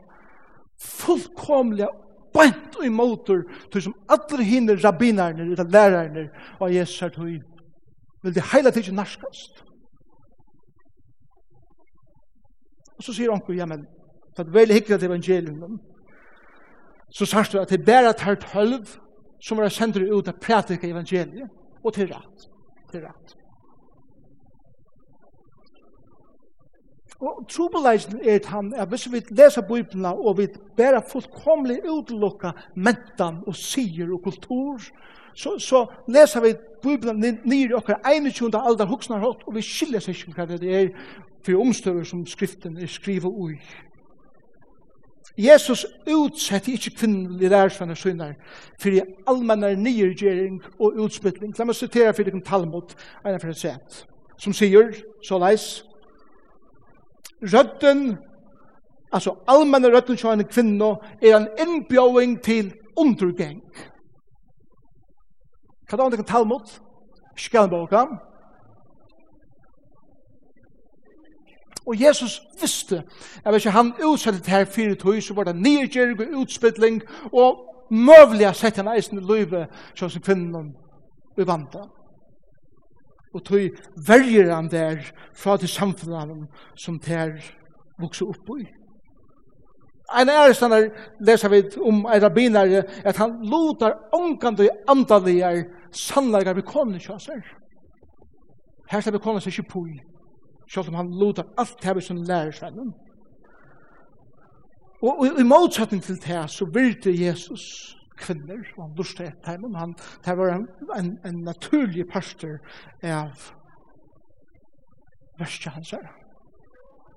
fullkomlig 0.83 1.89
bænt 2.35 2.77
og 2.79 2.87
imotor 2.87 3.43
til 3.73 3.83
som 3.83 3.95
alle 4.09 4.45
hinner 4.45 4.85
rabbinerne, 4.85 5.43
eller 5.43 5.65
lærerne, 5.65 6.29
av 6.61 6.73
Jesus 6.73 7.03
er 7.03 7.09
til 7.09 7.43
vil 8.23 8.35
det 8.35 8.45
heila 8.53 8.71
tidsi 8.71 8.95
narskast. 8.95 9.65
Og 13.03 13.07
så 13.07 13.17
sier 13.17 13.33
onkel, 13.35 13.57
ja, 13.59 13.67
men 13.67 13.81
for 14.37 14.47
det 14.47 14.53
er 14.53 14.59
veldig 14.61 14.75
hyggelig 14.75 15.07
evangelium. 15.09 15.79
Så 17.11 17.27
sier 17.27 17.49
du 17.51 17.59
at 17.59 17.73
det 17.73 17.81
er 17.81 17.89
bare 17.89 18.13
tar 18.15 18.37
tølv 18.39 18.93
som 19.43 19.59
er 19.59 19.73
sendt 19.75 19.99
ut 19.99 20.29
av 20.31 20.39
pratika 20.39 20.87
evangeliet, 20.87 21.51
og 21.83 21.95
til 21.97 22.13
rett. 22.13 22.45
Til 22.93 23.03
rett. 23.03 23.35
Og 27.19 27.43
trobeleisen 27.51 28.21
er 28.23 28.39
han, 28.47 28.71
at 28.75 28.89
hvis 28.89 29.09
vi 29.11 29.25
leser 29.35 29.67
Bibelen, 29.67 30.07
og 30.07 30.39
vi 30.39 30.47
bare 30.77 31.03
fullkomlig 31.03 31.81
utelukka 31.83 32.55
mentan 32.77 33.43
og 33.47 33.59
sier 33.59 34.15
og 34.15 34.23
kultur, 34.23 34.79
så, 35.35 35.59
så 35.59 35.87
leser 36.07 36.47
vi 36.47 36.55
Bibelen 36.83 37.19
nir 37.19 37.71
i 37.71 37.75
okkar 37.75 37.99
21. 38.07 38.55
alder 38.55 38.87
hoksnar 38.87 39.27
hot, 39.27 39.43
og 39.47 39.59
vi 39.59 39.67
skiljer 39.67 40.07
seg 40.07 40.15
ikke 40.23 40.39
hva 40.39 40.47
det 40.55 40.71
er, 40.71 40.95
for 41.45 41.61
omstøver 41.61 42.05
som 42.05 42.27
skriften 42.27 42.77
er 42.77 42.87
skriva 42.87 43.29
ui. 43.29 43.59
Jesus 45.39 45.87
utsette 46.11 46.73
ikke 46.73 46.91
kvinnelige 46.97 47.49
lærersvenner 47.49 47.95
synder 47.95 48.35
for 48.81 48.91
i 49.73 49.77
nyrgjering 49.77 50.61
og 50.79 50.99
utspytling. 51.05 51.55
La 51.59 51.65
meg 51.65 51.77
sitere 51.77 52.13
for 52.13 52.29
dere 52.29 52.43
Talmud, 52.45 52.93
en 53.25 53.35
av 53.35 53.55
sett, 53.57 54.05
som 54.39 54.53
sier, 54.53 54.93
så 55.25 55.39
leis, 55.41 55.85
Rødden, 57.43 58.19
altså 59.13 59.35
allmenne 59.49 59.89
rødden 59.89 60.17
til 60.17 60.29
en 60.29 60.45
kvinne, 60.45 60.97
er 61.23 61.37
en 61.37 61.49
innbjøring 61.59 62.43
til 62.43 62.73
undergang. 62.97 63.63
Hva 65.91 66.05
er 66.05 66.17
det 66.17 66.27
Talmud? 66.27 66.79
Skalbokan. 67.37 68.19
Og 71.87 72.01
Jesus 72.01 72.43
visste, 72.61 73.03
at 73.45 73.53
hvis 73.53 73.65
han 73.65 73.93
utsettet 74.05 74.45
det 74.45 74.53
her 74.53 74.65
fire 74.65 74.95
tøy, 74.95 75.21
så 75.21 75.35
var 75.35 75.45
det 75.45 75.57
nyrgjering 75.57 76.21
og 76.21 76.41
utspilling, 76.41 77.03
og 77.33 77.59
møvelig 77.91 78.47
har 78.47 78.53
sett 78.53 78.79
en 78.79 78.89
eisen 78.89 79.19
i 79.19 79.25
løyve, 79.27 79.67
sånn 79.99 80.11
som 80.11 80.23
kvinnen 80.23 80.71
i 81.39 81.47
vanta. 81.47 81.87
Og 83.35 83.45
tøy 83.45 83.73
verger 84.07 84.55
han 84.55 84.71
der 84.71 85.01
fra 85.35 85.57
til 85.57 85.69
samfunnet 85.69 86.47
som 86.77 87.01
ter 87.01 87.35
vokser 88.01 88.29
opp 88.29 88.55
i. 88.59 88.67
En 90.13 90.29
Ein 90.29 90.29
ærestanar 90.29 90.91
leser 91.21 91.49
vi 91.49 91.63
om 91.81 92.05
en 92.05 92.23
rabbiner 92.23 92.83
at 93.05 93.17
han 93.17 93.39
lotar 93.49 93.97
omkant 94.13 94.61
og 94.61 94.69
andalige 94.89 95.65
sannleikar 95.93 96.55
vi 96.55 96.63
konu 96.63 96.99
kjøser. 96.99 97.41
Her 98.91 99.01
skal 99.01 99.13
vi 99.13 99.19
konu 99.19 99.41
seg 99.41 99.53
ikkje 99.53 99.71
pui. 99.71 100.12
Selv 100.73 100.89
om 100.89 100.95
han 100.95 101.11
lotar 101.21 101.51
alt 101.59 101.83
det 101.83 102.05
som 102.05 102.17
lærer 102.17 102.53
seg 102.57 102.79
Og 105.03 105.27
i 105.41 105.43
motsetning 105.43 106.03
til 106.03 106.17
det 106.17 106.51
så 106.51 106.65
virte 106.65 107.11
Jesus 107.11 107.97
kvinner, 108.17 108.63
og 108.77 108.85
han 108.85 108.95
lurte 108.97 109.25
et 109.25 109.43
time, 109.45 109.79
han, 109.79 109.95
det 110.25 110.37
var 110.39 110.55
en, 110.55 110.69
en, 110.97 111.19
en 111.27 111.43
naturlig 111.43 112.07
pastor 112.13 112.61
av 113.03 113.51
verste 115.39 115.71
hans 115.71 115.91
her. 115.91 116.07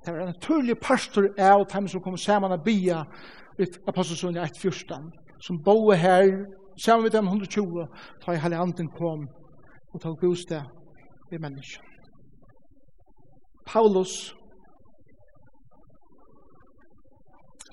Det 0.05 0.13
var 0.13 0.19
en 0.19 0.33
naturlig 0.33 0.79
pastor 0.81 1.29
av 1.39 1.65
time 1.69 1.89
som 1.89 2.01
kom 2.01 2.17
sammen 2.17 2.51
og 2.51 2.63
bia 2.65 3.03
i 3.59 3.69
Apostelsonen 3.87 4.43
1.14, 4.43 5.11
som 5.39 5.61
boe 5.63 5.95
her, 5.95 6.45
sammen 6.77 7.03
med 7.03 7.11
dem 7.11 7.27
120, 7.27 7.85
da 8.25 8.33
i 8.33 8.41
halvandet 8.41 8.89
kom 8.97 9.27
og 9.93 10.01
tog 10.01 10.17
bostad 10.19 10.65
i 11.31 11.37
menneskene. 11.37 11.94
Paulus 13.65 14.35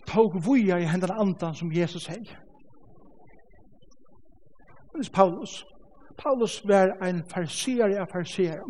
tog 0.06 0.44
vuja 0.46 0.78
i 0.78 0.84
hendan 0.84 1.10
andan 1.10 1.54
som 1.54 1.72
Jesus 1.72 2.06
hei. 2.06 2.22
Det 4.92 5.06
er 5.06 5.12
Paulus. 5.14 5.64
Paulus 6.18 6.60
var 6.64 6.96
en 7.02 7.22
farsier 7.28 8.00
av 8.00 8.06
farsier. 8.12 8.60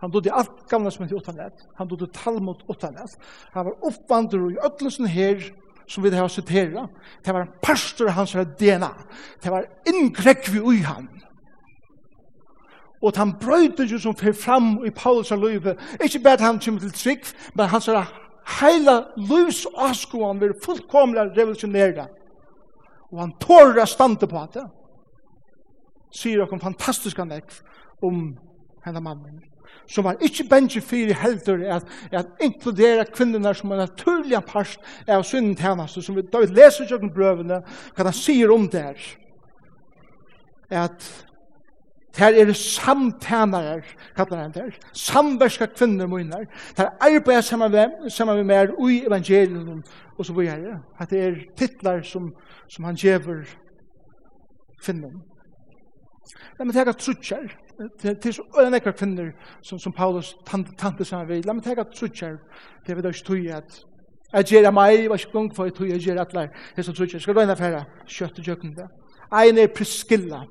Han 0.00 0.10
dodde 0.10 0.32
alt 0.32 0.68
gamla 0.68 0.90
som 0.90 1.04
heter 1.04 1.32
det. 1.32 1.50
Han 1.78 1.88
dodde 1.88 2.10
Talmud 2.12 2.64
Utanet. 2.68 3.16
Han 3.52 3.64
var 3.64 3.84
oppvandrer 3.86 4.50
i 4.50 4.58
öttelsen 4.66 5.06
her 5.06 5.42
som 5.86 6.02
vi 6.02 6.10
har 6.10 6.28
citera. 6.28 6.88
Det 7.24 7.32
var 7.32 7.40
en 7.40 7.54
pastor 7.62 8.08
hans 8.08 8.32
DNA. 8.32 8.92
Det 9.42 9.50
var 9.50 9.66
innkrekk 9.86 10.48
vi 10.48 10.58
ui 10.58 10.82
han. 10.82 11.08
Og 13.00 13.16
han 13.16 13.32
brøyter 13.40 13.98
som 13.98 14.16
fer 14.16 14.34
fram 14.36 14.84
i 14.84 14.90
Paulus 14.90 15.32
og 15.32 15.38
løyve, 15.38 15.76
ikke 16.04 16.20
bare 16.24 16.44
han 16.44 16.60
kommer 16.60 16.80
til 16.80 16.92
trygg, 16.92 17.30
men 17.54 17.70
han 17.72 17.80
sier 17.80 18.10
heila 18.60 18.96
løys 19.16 19.64
avskoan 19.76 20.40
vil 20.40 20.56
fullkomlig 20.64 21.30
revolusjonere. 21.36 22.08
Og 23.10 23.22
han 23.22 23.32
tårer 23.42 23.82
å 23.82 23.88
stande 23.88 24.28
på 24.30 24.42
det. 24.54 24.66
Sier 26.14 26.42
dere 26.42 26.60
fantastiske 26.60 27.24
nekv 27.24 27.62
om 28.06 28.34
henne 28.84 29.02
mannen. 29.02 29.40
Som 29.90 30.06
var 30.06 30.20
ikke 30.22 30.46
bensje 30.50 30.82
fire 30.82 31.14
helter 31.18 31.62
at, 31.74 31.88
at 32.14 32.42
inkludere 32.42 33.06
kvinnerna 33.10 33.54
som 33.54 33.72
en 33.72 33.82
naturlig 33.82 34.38
part 34.46 34.76
av 35.08 35.24
synden 35.26 35.56
tjeneste, 35.58 36.02
som 36.02 36.18
vi 36.18 36.26
da 36.30 36.42
leser 36.46 36.90
i 36.90 37.10
brøvene, 37.10 37.62
hva 37.96 38.06
han 38.06 38.14
sier 38.14 38.52
om 38.54 38.68
det 38.70 38.84
er. 38.92 39.08
At 40.84 41.06
Ter 42.12 42.34
er 42.34 42.52
samtænare, 42.52 43.82
kallar 44.16 44.42
han 44.42 44.52
der, 44.52 44.70
samverska 44.92 45.66
kvinner 45.66 46.06
munar. 46.06 46.44
Ter 46.76 46.88
arbeid 47.00 47.42
saman 47.42 47.70
med, 47.70 48.10
saman 48.10 48.36
med 48.36 48.44
mer 48.44 48.66
ui 48.78 49.06
evangelium 49.06 49.82
og 50.18 50.26
så 50.26 50.32
vidare. 50.32 50.82
At 51.00 51.10
det 51.10 51.20
er 51.24 51.34
titlar 51.56 52.02
som, 52.02 52.32
som 52.68 52.84
han 52.84 52.94
gjever 52.94 53.44
kvinner. 54.84 55.10
La 56.58 56.64
meg 56.64 56.74
tega 56.74 56.92
trutjar, 56.92 57.46
til 57.96 58.34
så 58.34 58.42
øyne 58.60 58.76
ekra 58.76 58.92
kvinner 58.92 59.30
som, 59.62 59.78
som 59.78 59.92
Paulus 59.92 60.34
tante 60.46 61.04
saman 61.04 61.28
vid. 61.28 61.46
La 61.46 61.52
meg 61.52 61.64
tega 61.64 61.84
trutjar, 61.84 62.36
det 62.86 62.92
er 62.92 62.98
vi 62.98 63.02
da 63.02 63.14
ikke 63.14 63.26
tog 63.26 63.46
at 63.54 63.84
Jeg 64.32 64.44
gjør 64.44 64.70
meg, 64.70 65.08
var 65.10 65.18
ikke 65.18 65.32
gong 65.32 65.54
for 65.54 65.66
jeg 65.66 65.74
tog, 65.74 65.88
jeg 65.88 66.00
gjør 66.00 66.20
atler, 66.22 66.48
jeg 66.76 66.84
som 66.84 66.94
trutjar. 66.94 67.18
Skal 67.18 67.34
du 67.34 67.40
ena 67.40 67.54
færa, 67.58 67.84
kjøtt 68.06 68.38
og 68.38 68.46
jøkken 68.46 68.76
det. 68.76 68.86
Ein 69.34 69.58
er 69.58 69.72
Priscilla, 69.74 70.44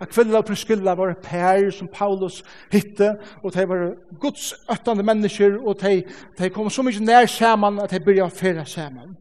at 0.00 0.08
kvinner 0.08 0.38
og 0.38 0.44
Priscilla 0.44 0.94
var 0.94 1.14
pær 1.22 1.70
som 1.70 1.88
Paulus 1.88 2.42
hitte, 2.72 3.16
og 3.42 3.54
de 3.54 3.68
var 3.68 3.92
Guds 4.20 4.54
øttande 4.72 5.02
mennesker, 5.02 5.58
og 5.64 5.80
de, 5.80 6.02
de 6.38 6.50
kom 6.50 6.70
så 6.70 6.82
mye 6.82 7.00
nær 7.00 7.26
sammen 7.26 7.80
at 7.80 7.90
de 7.90 8.00
begynte 8.00 8.28
å 8.28 8.36
fere 8.36 8.66
sammen. 8.66 9.16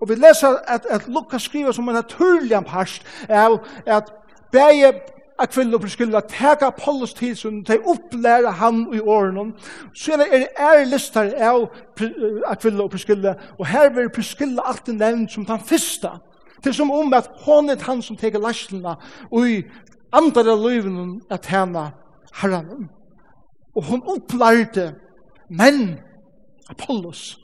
Og 0.00 0.08
vi 0.08 0.14
leser 0.14 0.58
at, 0.68 0.86
at 0.90 1.08
Lukas 1.08 1.42
skriver 1.42 1.72
som 1.72 1.88
en 1.88 1.94
naturlig 1.94 2.58
parst 2.66 3.06
av 3.28 3.60
at 3.86 4.10
begge 4.52 4.92
at 5.38 5.52
kvinner 5.52 5.76
og 5.76 5.82
Priscilla 5.84 6.20
teka 6.20 6.70
Paulus 6.70 7.12
til 7.14 7.36
som 7.36 7.64
de 7.64 7.76
opplærer 7.84 8.50
han 8.50 8.86
i 8.94 9.00
årene. 9.00 9.52
Så 9.94 10.12
er 10.12 10.16
det 10.16 10.48
er 10.56 10.84
lister 10.88 11.32
av 11.36 11.68
at 12.48 12.60
kvinner 12.60 12.84
og 12.84 12.90
Priscilla, 12.90 13.34
og 13.58 13.66
her 13.66 13.90
blir 13.92 14.08
Priscilla 14.08 14.64
alltid 14.64 14.94
nevnt 14.94 15.32
som 15.32 15.44
den 15.44 15.60
første, 15.60 16.10
til 16.62 16.74
som 16.74 16.90
om 16.90 17.12
at 17.14 17.30
hon 17.44 17.70
er 17.70 17.82
han 17.84 18.02
som 18.02 18.16
teker 18.16 18.40
lastlina 18.40 18.96
og 19.30 19.48
i 19.48 19.58
andra 20.12 20.54
løyvene 20.54 21.20
at 21.30 21.46
henne 21.46 21.90
herren. 22.42 22.90
Og 23.76 23.84
hun 23.90 24.02
opplærte 24.02 24.94
menn 25.50 25.98
Apollos 26.68 27.38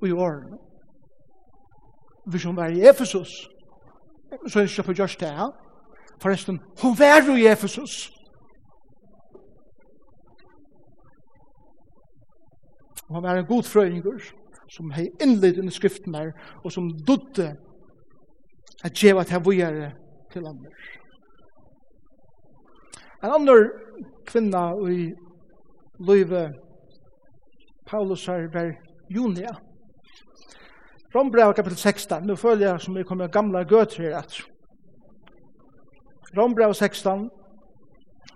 og 0.00 0.08
i 0.08 0.12
årene. 0.12 0.58
Hvis 2.26 2.44
hun 2.44 2.56
var 2.56 2.66
i 2.66 2.88
Efesus, 2.88 3.48
så 4.48 4.58
er 4.58 4.62
det 4.62 4.70
ikke 4.70 4.82
på 4.82 4.92
gjørst 4.92 5.20
det 5.20 5.26
ja. 5.26 5.46
Forresten, 6.22 6.60
hun 6.82 6.98
var 6.98 7.22
jo 7.26 7.34
i 7.34 7.46
Efesus. 7.46 8.12
Og 13.08 13.14
Hun 13.14 13.22
var 13.22 13.36
en 13.36 13.46
god 13.46 13.62
frøyngur 13.62 14.20
som 14.70 14.90
hei 14.90 15.10
innlitt 15.20 15.58
under 15.58 15.72
skriften 15.72 16.14
der, 16.14 16.30
og 16.64 16.72
som 16.72 16.90
dodde 17.06 17.56
at 18.84 18.94
djeva 18.94 19.22
til 19.24 19.44
vujere 19.44 19.90
til 20.32 20.46
andre. 20.48 20.72
En 23.22 23.30
annen 23.30 23.68
kvinna 24.26 24.64
i 24.90 25.12
løyve 26.02 26.46
Paulus 27.86 28.26
her 28.26 28.48
var 28.52 28.72
Junia. 29.10 29.52
Rombrev 31.14 31.54
kapitel 31.54 31.76
16, 31.76 32.26
nu 32.26 32.36
føler 32.36 32.66
jeg 32.66 32.80
som 32.80 32.96
vi 32.96 33.04
kommer 33.04 33.28
gamla 33.28 33.64
gøter 33.68 34.02
her 34.02 34.18
etter. 34.18 34.46
Rombrev 36.36 36.74
16, 36.74 37.28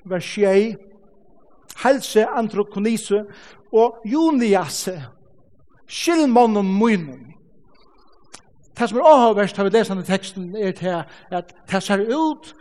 vers 0.04 0.24
6, 0.24 0.76
Helse, 1.82 2.26
Androkonise 2.26 3.24
og 3.72 4.02
Juniase, 4.04 5.02
skilmånen 5.88 6.68
munnen 6.78 7.26
det 8.79 8.89
som 8.89 8.99
er 8.99 9.03
avhåverst, 9.03 9.57
har 9.57 9.65
vi 9.65 9.71
lest 9.71 9.91
denne 9.91 10.05
teksten, 10.05 10.57
er 10.57 10.73
til 10.73 11.03
at 11.31 11.55
det 11.71 11.83
ser 11.83 11.99
ut 11.99 12.55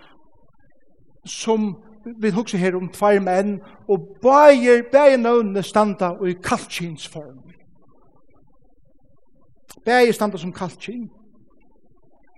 som 1.26 1.76
vi 2.22 2.30
husker 2.30 2.58
her 2.58 2.76
om 2.76 2.90
tvær 2.90 3.20
menn, 3.20 3.60
og 3.90 4.00
bæger 4.22 4.84
bæger 4.92 5.18
nøvnene 5.18 5.64
standa 5.64 6.12
i 6.28 6.34
kaltkinsform. 6.44 7.42
Bæger 9.86 10.12
standa 10.14 10.38
som 10.38 10.54
kaltkin, 10.54 11.10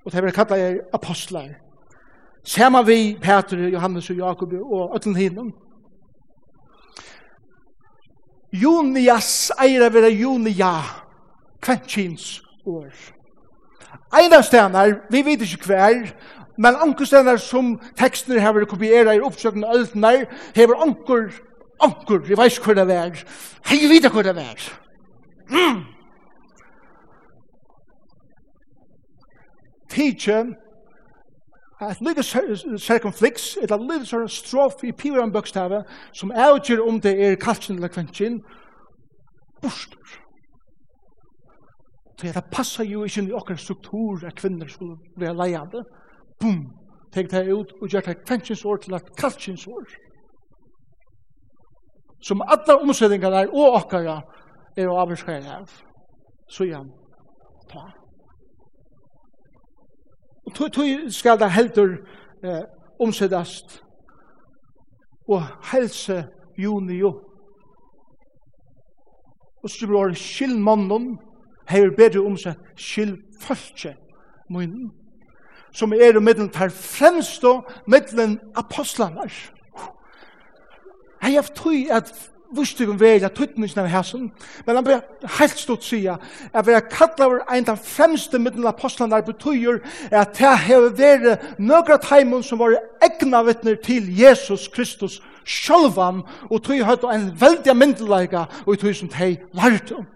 og 0.06 0.12
det 0.12 0.24
vil 0.24 0.32
kalla 0.32 0.58
er 0.58 0.80
apostlar. 0.94 1.50
Sama 2.44 2.82
vi 2.82 3.18
Peter, 3.22 3.58
Johannes 3.58 4.10
og 4.10 4.16
Jakob 4.16 4.54
og 4.54 4.96
Øtlen 4.96 5.16
Hinnom. 5.16 5.52
Junias 8.54 9.52
eier 9.60 9.84
å 9.84 9.92
være 9.92 10.14
Junia, 10.16 10.72
kventkins 11.60 12.38
år. 12.66 13.17
Einar 14.12 14.38
Einastænar, 14.38 14.94
vi 15.10 15.26
vet 15.26 15.42
ikke 15.42 15.66
hver, 15.66 16.14
men 16.58 16.66
anker 16.66 16.82
ankerstænar 16.82 17.38
som 17.38 17.80
tekstene 17.98 18.40
har 18.40 18.54
vært 18.54 18.70
kopieret 18.72 19.18
i 19.18 19.22
oppsøkken 19.22 19.64
av 19.64 19.76
øldnar, 19.76 20.26
hever 20.56 20.82
anker, 20.82 21.28
anker, 21.84 22.24
vi 22.26 22.38
vet 22.38 22.58
ikke 22.58 22.74
hver 22.74 22.86
det 22.86 22.96
er, 22.96 23.26
hei 23.68 23.82
vi 23.84 23.90
vet 23.98 24.12
hver 24.12 24.32
det 24.32 24.46
er. 24.46 24.70
Mm. 25.50 25.84
Tidje, 29.90 30.46
at 31.82 32.02
lite 32.02 32.24
circumflex, 32.80 33.58
et 33.62 33.72
lite 33.72 34.06
sånn 34.10 34.30
strof 34.30 34.82
i 34.84 34.92
piran 34.92 35.32
bøkstavet, 35.32 35.86
som 36.14 36.32
avgjør 36.32 36.88
om 36.88 36.98
det 37.02 37.14
er 37.22 37.38
kalsin 37.42 37.78
eller 37.78 37.94
kventin, 37.94 38.42
bostur. 39.62 40.27
Så 42.20 42.28
det 42.28 42.44
passar 42.52 42.84
jo 42.84 43.04
ikke 43.04 43.22
i 43.22 43.34
okkar 43.34 43.56
struktur 43.56 44.26
at 44.26 44.36
kvinner 44.36 44.68
skulle 44.68 44.98
være 45.18 45.38
leiande. 45.38 45.84
Bum! 46.40 46.74
Tenk 47.14 47.32
det 47.32 47.54
ut 47.54 47.74
og 47.82 47.88
gjør 47.88 48.02
det 48.02 48.24
kvenskjens 48.26 48.66
til 48.84 48.94
et 48.94 49.16
kallskjens. 49.18 49.68
Som 52.22 52.42
alle 52.42 52.80
omsettingar 52.82 53.32
er 53.32 53.54
og 53.54 53.78
okkara 53.82 54.22
er 54.78 54.90
å 54.90 54.98
avskjære 55.02 55.54
av. 55.60 55.72
Så 56.50 56.64
igjen, 56.64 56.90
ta. 57.70 57.86
Og 60.48 60.56
tog 60.56 61.12
skal 61.12 61.40
det 61.40 61.52
heldur 61.52 61.98
eh, 62.44 62.64
omsettast 63.00 63.82
og 65.28 65.44
helse 65.72 66.24
juni 66.58 67.00
jo. 67.02 67.12
Og 69.64 69.70
så 69.70 69.88
blir 69.88 70.14
det 70.14 70.22
skillmannen 70.22 71.18
hever 71.68 71.92
bedre 71.98 72.24
omsett 72.24 72.58
seg 72.76 73.18
skyld 73.44 73.96
munnen, 74.50 74.92
som 75.72 75.94
er 75.94 76.16
i 76.16 76.24
middelen 76.24 76.50
tar 76.50 76.72
fremst 76.74 77.44
og 77.44 77.68
middelen 77.86 78.40
apostlene. 78.56 79.28
Jeg 81.22 81.34
har 81.34 81.54
tog 81.56 81.92
at 81.92 82.14
vurstig 82.56 82.88
om 82.90 83.00
vei, 83.00 83.18
at 83.20 83.36
tøytningen 83.36 83.82
av 83.82 83.90
hæsen, 83.92 84.30
men 84.66 84.78
han 84.78 84.86
ble 84.86 84.98
helt 85.38 85.60
stått 85.60 85.84
sida, 85.84 86.18
at 86.54 86.68
vi 86.68 86.76
har 86.76 86.86
kallet 86.88 87.24
over 87.26 87.44
en 87.52 87.70
av 87.74 87.82
fremste 87.84 88.40
middelen 88.40 88.70
apostlene 88.70 89.16
der 89.16 89.26
betyr, 89.28 89.82
at 90.12 90.38
det 90.38 90.54
har 90.68 90.88
vært 90.96 91.60
nøkra 91.60 92.00
teimen 92.04 92.46
som 92.46 92.62
var 92.64 92.78
egna 93.04 93.44
vittner 93.48 93.76
til 93.84 94.08
Jesus 94.16 94.70
Kristus 94.72 95.20
sjølvan, 95.48 96.24
og 96.50 96.64
tog 96.64 96.84
høyt 96.88 97.08
en 97.12 97.32
veldig 97.40 97.76
myndelega, 97.76 98.48
og 98.66 98.80
tog 98.80 98.96
som 98.96 99.12
tøy 99.12 99.36
lærte 99.56 100.02
om. 100.02 100.08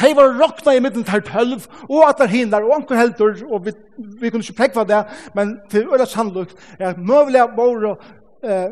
De 0.00 0.12
var 0.16 0.32
råkna 0.38 0.74
i 0.76 0.80
midten 0.80 1.04
til 1.04 1.22
tølv, 1.26 1.66
og 1.88 2.08
at 2.08 2.18
der 2.18 2.30
hinder, 2.32 2.64
og 2.64 2.76
anker 2.76 2.96
helter, 2.96 3.44
og 3.46 3.66
vi, 3.66 3.72
vi 4.20 4.30
kunne 4.30 4.44
ikke 4.44 4.60
prekva 4.62 4.84
det, 4.88 5.02
men 5.34 5.58
til 5.70 5.88
øyla 5.88 6.06
sannlukt 6.08 6.56
er 6.78 6.92
at 6.92 6.98
møvelig 6.98 7.44
våre 7.56 7.96
eh, 8.44 8.70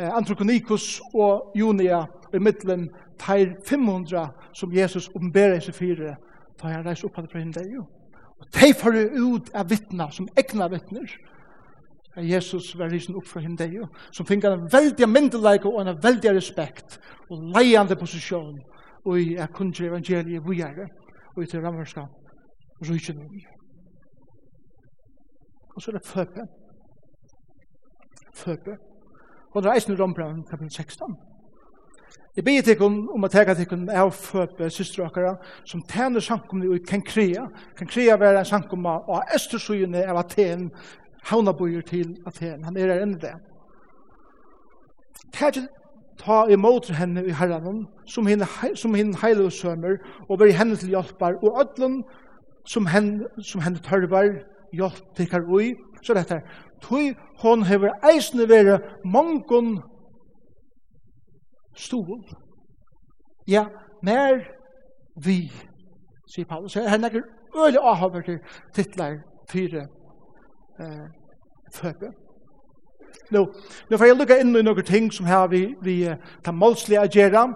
Antrokonikus 0.00 1.00
og 1.14 1.52
Junia 1.54 2.04
i 2.34 2.38
midten 2.38 2.90
til 3.20 3.54
500 3.66 4.28
som 4.52 4.72
Jesus 4.72 5.10
omberer 5.14 5.60
seg 5.60 5.74
fire, 5.74 6.14
da 6.60 6.68
han 6.68 6.86
reiser 6.86 7.08
opp 7.08 7.18
fra 7.18 7.40
hinder 7.40 7.66
jo. 7.68 7.84
Og 8.40 8.46
de 8.56 8.72
får 8.74 8.96
ut 9.20 9.50
av 9.54 9.68
vittna, 9.68 10.08
som 10.12 10.28
egna 10.38 10.68
vittner, 10.72 11.10
at 12.16 12.26
Jesus 12.26 12.72
var 12.78 12.90
risen 12.90 13.16
opp 13.16 13.28
fra 13.28 13.42
hinder 13.44 13.68
jo, 13.70 13.88
som 14.12 14.26
finner 14.26 14.56
en 14.56 14.66
veldig 14.72 15.08
myndeleik 15.08 15.66
og 15.68 15.80
en 15.82 15.94
veldig 16.02 16.34
respekt, 16.36 16.98
og 17.30 17.42
leiande 17.54 17.96
posisjon, 17.96 18.58
og 19.04 19.20
i 19.20 19.36
at 19.36 19.52
kundre 19.52 19.86
evangeliet 19.86 20.44
vi 20.48 20.60
er 20.60 20.86
og 21.36 21.42
i 21.42 21.46
til 21.46 21.60
rammerska 21.64 22.06
rujtjen 22.80 23.24
vi 23.30 23.46
og 25.80 25.82
så 25.82 25.90
er 25.90 25.98
det 25.98 26.06
føpe. 26.06 26.46
Føpe. 28.34 28.76
Og 29.52 29.62
det 29.62 29.68
er 29.70 29.74
eisen 29.74 29.92
i 29.92 29.96
Rombrand, 29.96 30.44
kapitel 30.44 30.70
16 30.70 31.16
Jeg 32.36 32.44
bygger 32.44 32.62
til 32.62 32.82
om 32.82 33.08
om 33.14 33.24
å 33.24 33.28
tega 33.28 33.54
til 33.54 33.64
tikkun 33.64 33.88
av 33.88 34.12
føpe 34.12 34.68
systra 34.70 35.06
okkara 35.08 35.32
som 35.64 35.82
tjener 35.88 36.20
sankumni 36.20 36.68
og 36.68 36.84
kan 36.86 37.02
krea 37.02 37.46
kan 37.78 37.88
krea 37.88 38.18
være 38.20 38.38
en 38.38 38.44
sankum 38.44 38.86
av 38.86 39.08
Østersugene 39.34 40.04
av 40.06 40.20
Aten 40.20 40.70
havnabuyer 41.24 41.82
til 41.82 42.16
Aten. 42.26 42.64
Han 42.64 42.76
er 42.76 42.92
her 42.92 43.02
enn 43.02 43.16
det 43.18 43.34
Tjener 45.34 45.66
ta 46.20 46.44
imot 46.52 46.90
henne 46.94 47.24
i 47.26 47.32
herren, 47.32 47.86
som 48.06 48.26
henne, 48.26 48.46
som 48.74 48.94
henne 48.94 49.16
heile 49.22 49.46
og 49.48 49.52
sømer, 49.52 49.96
og 50.28 50.40
veri 50.40 50.52
henne 50.56 50.76
til 50.76 50.92
hjelpar, 50.94 51.38
og 51.42 51.60
ødlen 51.62 52.02
som 52.68 52.86
henne, 52.86 53.28
som 53.42 53.62
henne 53.64 53.80
tørvar, 53.84 54.34
hjelp 54.72 55.16
tikkar 55.16 55.48
ui, 55.48 55.74
så 56.02 56.14
dette 56.14 56.40
er, 56.40 56.58
tog 56.82 57.16
hon 57.42 57.64
hever 57.68 57.96
eisne 58.12 58.48
vere 58.48 58.78
mongon 59.04 59.80
stol. 61.76 62.22
Ja, 63.48 63.66
mer 64.02 64.44
vi, 65.24 65.50
sier 66.28 66.46
Paulus. 66.48 66.74
Her 66.74 66.88
er 66.88 67.02
nekker 67.02 67.24
øyelig 67.56 67.80
avhaver 67.82 68.22
til 68.22 68.38
titler 68.74 69.18
fire 69.50 69.86
eh, 70.80 71.06
føpe. 71.74 72.12
Nu, 73.30 73.48
nu 73.90 73.96
får 73.96 74.06
jeg 74.06 74.16
lukka 74.16 74.40
inn 74.42 74.56
i 74.56 74.62
noen 74.62 74.84
ting 74.84 75.12
som 75.12 75.26
her 75.26 75.46
vi, 75.46 75.62
vi 75.82 76.00
tar 76.44 76.52
målslige 76.52 77.00
agera, 77.00 77.46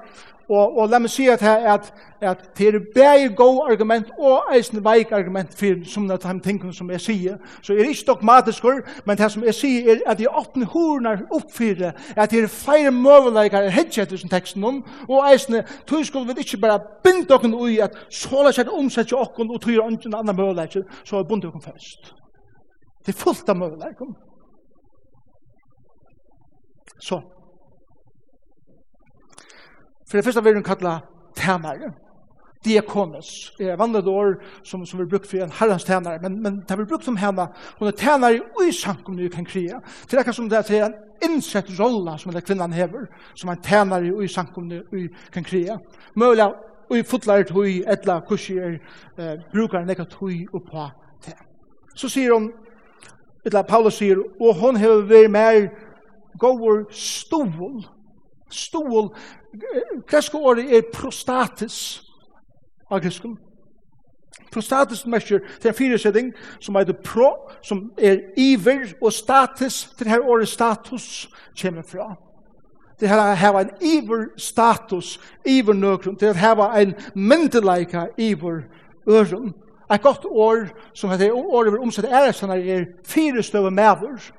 og, 0.48 0.78
og 0.78 0.88
la 0.88 0.98
meg 1.00 1.10
si 1.10 1.24
at 1.32 1.40
her 1.40 1.64
at, 1.72 1.86
at 2.20 2.42
det 2.58 2.68
er 2.68 2.80
bare 2.94 3.28
god 3.36 3.70
argument 3.70 4.10
og 4.18 4.50
eisen 4.54 4.82
veik 4.84 5.12
argument 5.12 5.54
for 5.56 5.84
som 5.88 6.08
det 6.08 6.18
er 6.24 6.38
ting 6.44 6.60
som 6.74 6.90
jeg 6.90 7.00
sier. 7.00 7.36
Så 7.62 7.72
er 7.72 7.88
ikke 7.88 8.04
dogmatisk, 8.06 8.64
men 9.06 9.18
det 9.18 9.30
som 9.32 9.44
jeg 9.44 9.54
sier 9.54 9.90
er 9.94 10.02
at 10.06 10.20
jeg 10.20 10.28
åpne 10.28 10.64
horene 10.64 11.22
oppfyrer, 11.30 11.92
at 12.16 12.30
det 12.30 12.42
er 12.42 12.46
feire 12.46 12.90
møvelækere 12.90 13.70
hedje 13.70 14.02
etter 14.02 14.16
sin 14.16 14.28
teksten 14.28 14.64
om, 14.64 14.84
og 15.08 15.32
eisen, 15.32 15.62
tog 15.86 16.04
skulle 16.06 16.34
vi 16.34 16.40
ikke 16.40 16.60
bare 16.60 16.80
binde 17.04 17.28
dere 17.28 17.54
ui 17.54 17.78
at 17.78 17.96
såla 18.10 18.52
seg 18.52 18.68
omsett 18.68 19.12
jo 19.12 19.22
okken 19.24 19.50
og 19.50 19.60
tog 19.60 19.72
jo 19.72 19.88
andre 19.88 20.34
møvelækere, 20.34 20.84
så 21.04 21.18
er 21.18 21.24
bundet 21.24 21.52
dere 21.52 21.72
først. 21.72 22.14
Det 23.06 23.14
er 23.14 23.18
fullt 23.18 23.48
av 23.48 23.56
møvelækere. 23.56 24.33
Så. 27.00 27.20
For 30.10 30.18
det 30.18 30.24
første 30.24 30.42
vil 30.42 30.54
hun 30.54 30.62
kalla 30.62 30.98
tænare. 31.36 31.92
Diakones. 32.64 33.52
Det 33.58 33.66
er 33.70 33.76
vandet 33.76 34.06
år 34.06 34.34
som, 34.64 34.86
som 34.86 35.00
vi 35.00 35.04
brukt 35.04 35.26
for 35.26 35.36
en 35.36 35.52
herrens 35.60 35.84
tænare, 35.84 36.18
men, 36.22 36.42
men 36.42 36.62
det 36.68 36.78
vi 36.78 36.84
brukt 36.84 37.04
som 37.04 37.16
henne, 37.16 37.46
hun 37.78 37.88
er 37.88 37.92
tænare 37.92 38.40
i 38.68 38.72
sankum 38.72 39.18
i 39.18 39.28
kan 39.28 39.44
kria. 39.44 39.80
Til 40.08 40.18
det 40.18 40.34
som 40.34 40.48
det 40.48 40.58
er 40.58 40.62
til 40.62 40.82
en 40.82 40.94
innsett 41.24 41.80
rolla 41.80 42.16
som 42.16 42.32
den 42.32 42.42
kvinnan 42.42 42.72
hever, 42.72 43.06
som 43.34 43.50
er 43.50 43.54
tænare 43.54 44.24
i 44.24 44.28
sankum 44.28 44.70
i 44.72 45.08
kan 45.32 45.44
kria. 45.44 45.78
Møla 46.16 46.46
og 46.90 46.98
i 46.98 47.02
fotlar 47.02 47.42
tui, 47.42 47.82
etla 47.86 48.20
kursier, 48.20 48.78
eh, 49.18 49.38
brukar 49.52 49.84
nekka 49.84 50.04
tui 50.04 50.46
oppa 50.54 50.90
det. 51.26 51.34
Så 51.96 52.08
sier 52.08 52.32
hun, 52.32 52.52
etla 53.46 53.62
Paulus 53.62 53.94
sier, 53.94 54.16
og 54.40 54.54
hon 54.54 54.76
hever 54.76 55.02
vært 55.08 55.30
mer 55.30 55.68
gåur 56.38 56.84
stovul. 56.90 57.84
Stovul, 58.50 59.10
Kresko 60.06 60.38
året 60.38 60.72
er 60.72 60.82
prostatis 60.92 62.02
av 62.90 63.00
greskum. 63.00 63.38
Prostatis 64.52 65.06
mesjer, 65.06 65.40
til 65.60 65.68
en 65.68 65.74
fire 65.74 65.98
som 66.60 66.76
er 66.76 66.92
pro, 67.04 67.30
som 67.62 67.90
er 67.98 68.20
iver 68.36 68.94
og 69.02 69.12
status, 69.12 69.94
til 69.98 70.08
her 70.08 70.22
året 70.22 70.48
status 70.48 71.28
kommer 71.60 71.82
fra. 71.82 72.14
Det 73.00 73.08
her 73.08 73.18
er 73.18 73.34
hava 73.34 73.60
en 73.60 73.70
iver 73.80 74.26
status, 74.36 75.20
iver 75.46 75.74
nøkron, 75.74 76.16
det 76.20 76.28
er 76.28 76.34
hava 76.38 76.70
en 76.80 76.94
myndelaika 77.14 78.06
iver 78.18 78.62
ørum. 79.08 79.54
Et 79.92 80.02
godt 80.02 80.24
år, 80.24 80.66
som 80.94 81.10
heter 81.10 81.32
året 81.32 81.68
over 81.68 81.82
omsette 81.82 82.08
er, 82.08 82.32
er 82.52 82.84
fire 83.06 83.42
støve 83.42 83.70
medver, 83.70 84.30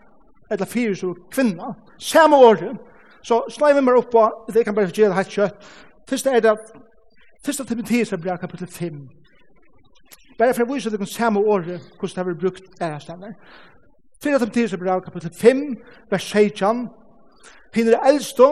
eller 0.52 0.66
fire 0.66 0.96
støve 0.96 1.16
kvinna 1.32 1.74
samme 2.00 2.36
året. 2.36 2.78
Så 3.24 3.42
slår 3.50 3.74
vi 3.74 3.82
meg 3.82 3.98
opp 3.98 4.12
på, 4.14 4.24
det 4.54 4.66
kan 4.66 4.76
bare 4.76 4.92
gjøre 4.94 5.10
det 5.10 5.18
helt 5.18 5.34
kjøtt. 5.34 5.70
Først 6.10 6.28
er 6.28 6.40
det, 6.40 6.58
først 7.46 7.60
er 7.60 7.66
Timotheus 7.66 8.12
er 8.14 8.22
bra 8.22 8.36
kapittel 8.38 8.68
5. 8.68 9.00
Bare 10.38 10.54
for 10.54 10.66
å 10.66 10.74
vise 10.74 10.92
dere 10.92 11.08
samme 11.10 11.40
året, 11.40 11.82
hvordan 11.98 12.12
det 12.12 12.22
har 12.22 12.28
vært 12.30 12.42
brukt 12.44 12.82
ærestandet. 12.82 13.34
Fyra 14.24 14.40
Timotheus 14.40 14.74
er 14.74 14.82
bra 14.84 15.00
kapittel 15.00 15.34
5, 15.34 15.64
vers 16.12 16.28
16. 16.32 16.86
Hinner 17.76 18.06
eldstå, 18.08 18.50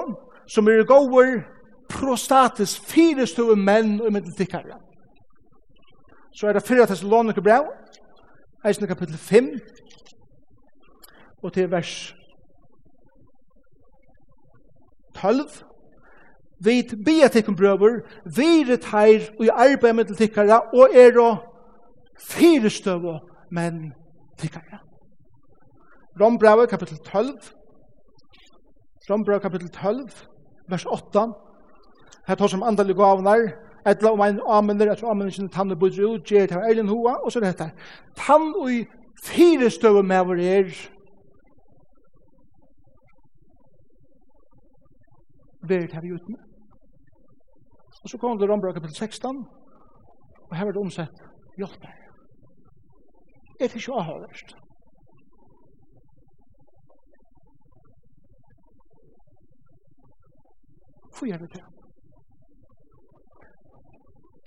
som 0.48 0.68
er 0.68 0.84
gåver 0.88 1.44
prostatis 1.90 2.80
fire 2.80 3.28
store 3.28 3.56
menn 3.56 4.00
og 4.02 4.12
middeltikkere. 4.14 4.80
Så 6.34 6.48
er 6.48 6.58
det 6.58 6.66
fyra 6.66 6.86
Thessaloniker 6.90 7.42
brev, 7.42 7.70
eisne 8.66 8.88
kapittel 8.88 9.18
5, 9.18 9.52
og 11.44 11.54
til 11.54 11.72
vers 11.72 12.16
12. 15.16 15.64
Vi 16.64 16.84
bia 17.06 17.28
tikkum 17.28 17.56
brøver, 17.56 18.02
vi 18.26 18.78
teir 18.78 19.30
og 19.40 19.46
i 19.46 19.50
arbeid 19.50 19.94
med 19.94 20.16
tikkara, 20.16 20.62
og 20.74 20.96
er 20.96 21.20
og 21.20 21.38
fyrestøvå 22.30 23.18
menn 23.52 23.92
tikkara. 24.40 24.80
Rombrau 26.22 26.66
kapitel 26.66 26.98
12. 26.98 27.54
Rombrau 29.10 29.40
kapitel 29.40 29.70
12, 29.70 30.10
vers 30.70 30.86
8. 30.86 31.34
Her 32.28 32.36
tar 32.36 32.48
som 32.48 32.64
andalig 32.64 32.96
gavnar, 32.96 33.50
etla 33.86 34.12
om 34.12 34.22
ein 34.22 34.40
amener, 34.48 34.94
etla 34.94 35.10
amener 35.12 35.32
sin 35.32 35.50
tanne 35.50 35.76
budru, 35.76 36.18
gjer 36.24 36.48
til 36.48 36.64
eilen 36.64 36.88
hoa, 36.88 37.18
og 37.24 37.32
så 37.32 37.42
er 37.42 37.50
dette. 37.50 37.72
Tann 38.16 38.54
og 38.56 38.72
i 38.72 38.86
fire 39.24 39.70
støve 39.70 40.04
med 40.04 40.24
vår 40.26 40.40
er, 40.40 40.72
Vert 45.70 45.94
har 45.94 46.02
vi 46.02 46.14
ut 46.16 46.30
med. 46.30 46.40
Og 48.04 48.10
så 48.10 48.18
kom 48.18 48.38
det 48.38 48.50
Rombra 48.50 48.74
kapitel 48.74 48.96
16, 48.96 49.38
og 50.50 50.56
her 50.58 50.66
var 50.66 50.72
det 50.76 50.82
omsett 50.82 51.22
hjelper. 51.58 51.94
Det 53.60 53.70
er 53.70 53.78
ikke 53.78 54.00
avhørst. 54.02 54.56
Hvor 61.18 61.28
gjør 61.28 61.38
det 61.38 61.52
til? 61.52 61.73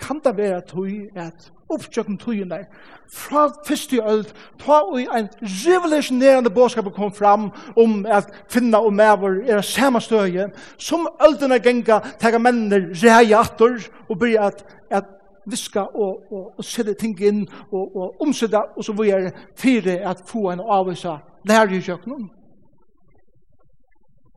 kan 0.06 0.20
det 0.24 0.36
være 0.36 0.60
tøy 0.60 1.08
at 1.16 1.52
oppsøkken 1.68 2.18
tøyen 2.18 2.50
der, 2.50 2.64
fra 3.10 3.48
første 3.66 3.96
øld, 4.02 4.24
ta 4.58 4.72
og 4.72 5.00
en 5.00 5.28
revolusjonerende 5.42 6.50
bådskap 6.50 6.92
kom 6.94 7.12
fram 7.12 7.50
om 7.76 8.06
at 8.06 8.30
finna 8.48 8.78
og 8.78 8.92
mever 8.92 9.42
er 9.46 9.60
samme 9.60 10.00
støye, 10.00 10.48
som 10.78 11.08
øldene 11.26 11.58
genga, 11.58 11.98
tega 12.20 12.38
mennene 12.38 12.94
reie 12.94 13.36
atter, 13.36 13.78
og 14.08 14.18
blir 14.18 14.40
at, 14.40 14.64
at 14.90 15.04
viska 15.46 15.80
og, 15.80 16.32
og, 16.32 16.52
og 16.58 16.64
sette 16.64 16.94
ting 16.94 17.18
inn 17.22 17.44
og, 17.70 17.96
og 17.96 18.22
omsida 18.22 18.64
og 18.76 18.84
så 18.84 18.92
videre 18.92 19.30
fire 19.58 20.00
at 20.10 20.22
få 20.26 20.50
en 20.50 20.60
avvisa 20.60 21.18
lærer 21.46 21.78
i 21.78 21.80
kjøkkenen 21.80 22.30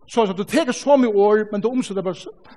så 0.09 0.23
att 0.23 0.37
du 0.37 0.43
tar 0.43 0.71
så 0.71 0.97
mycket 0.97 1.15
år, 1.15 1.47
men 1.51 1.61
du 1.61 1.67
omsätter 1.67 2.01
på, 2.01 2.13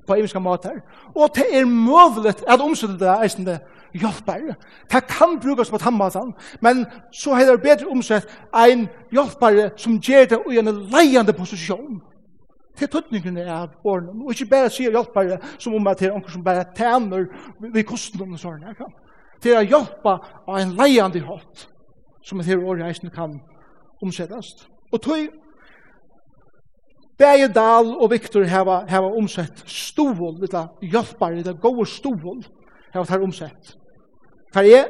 på 0.07 0.15
eviske 0.15 0.41
mat 0.41 0.65
här. 0.65 0.79
Och 1.15 1.29
det 1.35 1.47
är 1.59 1.65
möjligt 1.65 2.45
att 2.47 2.61
omsätta 2.61 2.93
det 2.93 3.11
här 3.11 3.29
som 3.29 3.45
Det 3.45 3.61
hjälper. 3.93 4.55
Det 4.91 5.01
kan 5.01 5.39
brukas 5.39 5.71
på 5.71 5.79
tannmaten, 5.79 6.33
men 6.61 6.87
så 7.11 7.35
är 7.35 7.47
det 7.47 7.59
bättre 7.59 7.87
omsätt 7.87 8.29
en 8.53 8.89
hjälpare 9.11 9.71
som 9.77 10.01
ger 10.03 10.27
det 10.27 10.55
i 10.55 10.59
en 10.59 10.89
lejande 10.89 11.33
position. 11.33 12.01
Det 12.79 12.83
er 12.83 12.87
tøtningen 12.87 13.49
av 13.49 13.71
åren. 13.85 14.23
Och 14.25 14.33
inte 14.33 14.45
bara 14.45 14.71
säga 14.71 14.91
hjälpare 14.91 15.39
som 15.59 15.75
om 15.75 15.87
att 15.87 15.99
det 15.99 16.07
är 16.07 16.13
någon 16.13 16.31
som 16.31 16.43
bare 16.43 16.65
tjener 16.77 17.27
ved 17.59 17.87
kosten 17.87 18.33
og 18.33 18.39
sånne. 18.39 18.75
Det 19.43 19.53
är 19.53 19.59
att 19.59 19.71
hjälpa 19.71 20.21
av 20.47 20.59
en 20.59 20.75
lejande 20.75 21.21
hånd 21.21 21.57
som 22.23 22.39
det 22.39 22.45
här 22.45 22.65
året 22.65 23.15
kan 23.15 23.41
omsättas. 24.01 24.67
Og 24.93 25.03
tog 25.03 25.29
Bæje 27.23 27.49
Dahl 27.55 27.93
og 27.95 28.11
Viktor 28.11 28.45
hava, 28.51 28.81
hava 28.89 29.13
omsett 29.15 29.63
stovål, 29.67 30.41
lilla 30.41 30.67
hjelpare, 30.83 31.45
det 31.47 31.61
gode 31.63 31.87
stovål, 31.87 32.41
hava 32.95 33.05
tar 33.07 33.23
omsett. 33.23 33.77
For 34.53 34.67
jeg 34.67 34.89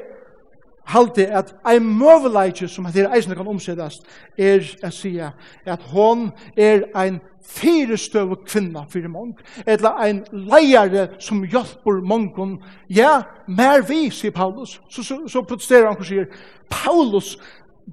halte 0.89 1.27
at 1.29 1.53
ein 1.69 1.85
møveleitje 1.99 2.69
som 2.69 2.87
heter 2.89 3.13
eisne 3.13 3.37
kan 3.37 3.51
omsettast, 3.53 4.07
er 4.39 4.65
å 4.65 4.91
si 4.95 5.13
at 5.21 5.85
hon 5.93 6.31
er 6.57 6.87
ein 6.97 7.21
fyrestøv 7.43 8.33
kvinna 8.47 8.87
fyrir 8.89 9.13
mong, 9.13 9.35
eller 9.67 10.01
ein 10.01 10.23
leiare 10.33 11.11
som 11.21 11.45
hjelper 11.45 12.01
mongon. 12.01 12.57
Ja, 12.89 13.27
mer 13.47 13.85
vi, 13.89 14.07
sier 14.11 14.33
Paulus. 14.33 14.79
Så, 14.89 15.05
så, 15.05 15.21
så 15.29 15.45
protesterer 15.45 15.91
han 15.91 16.01
og 16.01 16.09
sier, 16.09 16.31
Paulus 16.71 17.37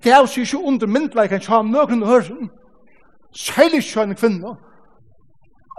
gav 0.04 0.30
seg 0.30 0.47
ikke 0.47 0.63
under 0.71 0.88
myndleikken, 0.88 1.43
så 1.43 1.60
han 1.60 1.73
nøkken 1.75 2.08
høren. 2.08 2.49
Særlig 3.35 3.83
kjønne 3.83 4.15
kvinner. 4.15 4.55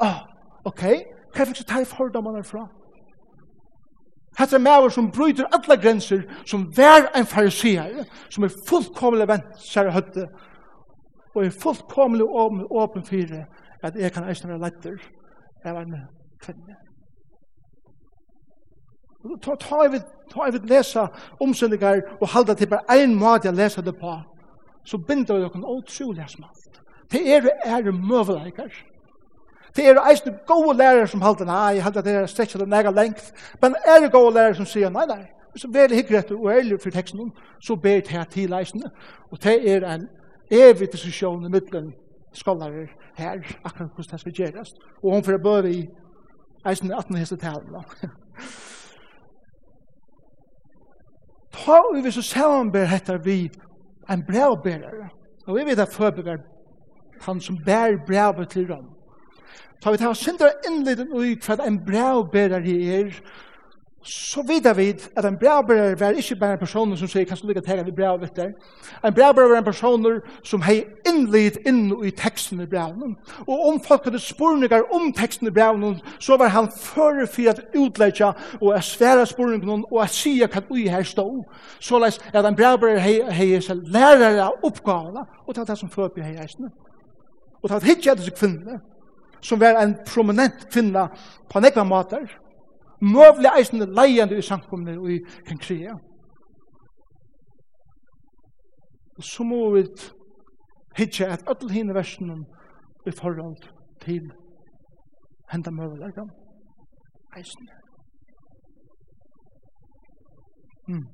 Ah, 0.01 0.23
ok, 0.65 0.83
hva 1.35 1.47
fikk 1.47 1.57
så 1.61 1.65
ta 1.69 1.81
i 1.83 1.89
fordommene 1.89 2.41
herfra? 2.41 2.67
Hette 4.39 4.57
er 4.57 4.63
maver 4.63 4.89
som 4.95 5.11
bryter 5.13 5.49
alle 5.53 5.77
grenser, 5.83 6.23
som 6.47 6.69
vær 6.77 7.11
en 7.17 7.27
fariseer, 7.27 8.05
som 8.31 8.45
er 8.47 8.55
fullkomlig 8.69 9.27
vent, 9.29 9.51
kjære 9.73 9.93
høtte, 9.93 10.29
og 11.35 11.45
er 11.45 11.59
fullkomlig 11.63 12.25
åpen 12.25 13.05
for 13.05 13.43
at 13.83 13.97
jeg 13.97 14.13
kan 14.13 14.29
eisne 14.29 14.53
være 14.53 14.71
letter 14.71 15.03
av 15.65 15.83
en 15.83 15.99
kvinne. 16.45 16.79
Ta, 19.45 19.55
ta, 19.61 19.83
jeg 19.83 19.93
vil, 19.93 20.03
ta 20.33 20.47
jeg 20.47 20.53
vil 20.57 20.71
lese 20.71 21.03
omsendinger 21.41 22.01
og 22.21 22.29
halda 22.33 22.55
til 22.57 22.71
bare 22.71 23.03
en 23.03 23.15
måte 23.21 23.51
jeg 23.51 23.59
leser 23.59 23.85
det 23.85 23.99
på, 24.01 24.15
så 24.85 24.99
binder 24.99 25.37
vi 25.37 25.43
dere 25.43 25.75
utrolig 25.77 26.29
smalt. 26.29 26.81
Det 27.11 27.35
er 27.35 27.49
er 27.65 27.93
møvelikar. 27.93 28.71
Det 29.77 29.87
er 29.89 30.11
eisne 30.11 30.39
gode 30.47 30.77
lærere 30.77 31.07
som 31.07 31.21
halter, 31.21 31.45
nei, 31.45 31.75
jeg 31.75 31.83
halter 31.83 32.01
det 32.01 32.15
er 32.15 32.27
stretch 32.27 32.57
til 32.57 32.69
nega 32.69 32.91
lengt, 32.91 33.33
men 33.63 33.75
er 33.87 34.01
det 34.01 34.13
gode 34.13 34.35
lærere 34.35 34.55
som 34.55 34.67
sier, 34.67 34.91
nei, 34.91 35.07
nei, 35.07 35.27
hvis 35.53 35.63
du 35.63 35.71
ber 35.73 35.93
etter 35.95 36.35
og 36.37 36.51
ærlig 36.51 36.81
for 36.83 36.91
teksten, 36.91 37.33
så 37.63 37.77
ber 37.77 38.01
det 38.01 38.09
her 38.09 38.25
til 38.25 38.53
eisne, 38.53 38.91
og 39.31 39.43
det 39.43 39.71
er 39.71 39.87
en 39.95 40.09
evig 40.51 40.93
diskusjon 40.93 41.45
i 41.45 41.49
midten 41.49 41.95
skolarer 42.33 42.87
her, 43.17 43.39
akkurat 43.65 43.91
hvordan 43.95 44.11
det 44.13 44.21
skal 44.21 44.33
gjøres, 44.33 44.75
og 45.03 45.15
hun 45.15 45.25
får 45.25 45.39
bør 45.39 45.63
i 45.63 45.89
eisne 46.67 46.97
18 46.97 47.17
heste 47.17 47.37
talen. 47.37 47.75
Ta 51.53 51.83
vi 51.95 52.01
hvis 52.01 52.15
du 52.15 52.23
sammenber 52.23 52.85
hettar 52.85 53.19
vi 53.19 53.51
en 54.11 54.25
brevberare, 54.27 55.09
og 55.47 55.57
vi 55.57 55.65
vet 55.65 55.79
at 55.79 55.93
forberedt 55.93 56.41
han 57.27 57.41
som 57.41 57.59
bær 57.67 57.97
brevet 58.07 58.49
til 58.49 58.67
rom. 58.73 58.89
Ta 59.83 59.91
vi 59.91 59.97
tar 59.97 60.13
syndere 60.15 60.59
innliden 60.69 61.13
ui 61.17 61.39
hva 61.41 61.57
en 61.65 61.79
brevbærer 61.85 62.67
er, 62.69 63.15
så 64.03 64.43
vidar 64.43 64.75
vi 64.75 64.89
at 65.17 65.25
en 65.25 65.37
brevbærer 65.39 65.95
var 65.95 66.11
ikke 66.11 66.37
bare 66.37 66.53
en 66.53 66.59
person 66.59 66.97
som 66.97 67.09
sier, 67.09 67.25
kan 67.25 67.37
du 67.37 67.49
ikke 67.49 67.61
tega 67.61 67.83
vi 67.83 67.91
brevet 67.91 68.37
der? 68.37 68.53
En 69.05 69.15
brevbærer 69.15 69.49
var 69.49 69.59
en 69.59 69.65
person 69.65 70.07
som 70.45 70.63
hei 70.63 70.85
innlid 71.09 71.59
inn 71.69 71.93
i 72.05 72.11
teksten 72.11 72.61
i 72.61 72.67
brevet. 72.67 73.17
Og 73.47 73.69
om 73.69 73.81
folk 73.81 74.05
hadde 74.05 74.19
spurningar 74.19 74.89
om 74.93 75.13
teksten 75.13 75.49
i 75.49 75.51
brevet, 75.51 76.01
så 76.19 76.37
var 76.37 76.49
han 76.49 76.69
føre 76.73 77.27
for 77.27 77.51
at 77.51 77.61
utleidja 77.77 78.33
og 78.61 78.75
at 78.75 78.85
sværa 78.85 79.25
spurningar 79.25 79.85
og 79.91 80.03
at 80.03 80.11
sia 80.11 80.49
hva 80.49 80.65
ui 80.71 80.89
her 80.89 81.03
stå. 81.03 81.45
Så 81.81 81.99
leis 81.99 82.21
at 82.33 82.45
en 82.47 82.57
brevbærer 82.57 82.99
hei 82.99 83.21
hei 83.31 83.33
hei 83.33 83.61
hei 83.61 83.61
og 83.61 84.13
hei 84.13 84.35
hei 84.35 84.51
det 85.57 85.69
hei 85.69 85.85
hei 85.85 86.05
hei 86.05 86.25
hei 86.25 86.37
hei 86.37 86.69
hei 86.69 86.90
Og 87.63 87.69
det 87.69 87.77
var 87.77 87.91
ikke 87.93 88.13
etter 88.13 88.37
kvinne, 88.37 88.79
som 89.45 89.61
var 89.61 89.81
en 89.81 89.97
prominent 90.07 90.69
kvinne 90.73 91.09
på 91.51 91.59
en 91.59 91.69
ekva 91.69 91.85
måter, 91.85 92.25
møvlig 93.01 93.51
eisende 93.57 93.89
leiende 93.89 94.39
i 94.39 94.45
samkomne 94.45 94.97
og 95.01 95.11
i 95.13 95.19
kankria. 95.49 95.97
Og 99.17 99.25
så 99.25 99.45
må 99.45 99.61
vi 99.75 99.85
hitje 100.97 101.29
at 101.29 101.45
alle 101.49 101.73
hine 101.73 101.95
versene 101.95 102.41
i 103.07 103.13
forhold 103.13 103.57
til 104.05 104.33
henda 105.53 105.71
møvleggen 105.71 106.31
eisende. 107.37 107.77
Mm. 110.89 111.09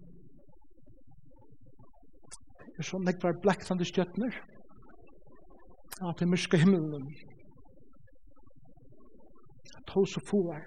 Det 2.77 2.85
er 2.85 2.87
sånn 2.87 3.07
nekvar 3.09 3.41
blekk 3.43 3.65
stjøtner. 3.67 4.31
Mm 4.31 4.56
av 6.03 6.15
den 6.19 6.31
myrske 6.31 6.57
himmelen. 6.57 7.07
At 9.77 9.93
så 10.09 10.21
få 10.21 10.27
foar. 10.31 10.63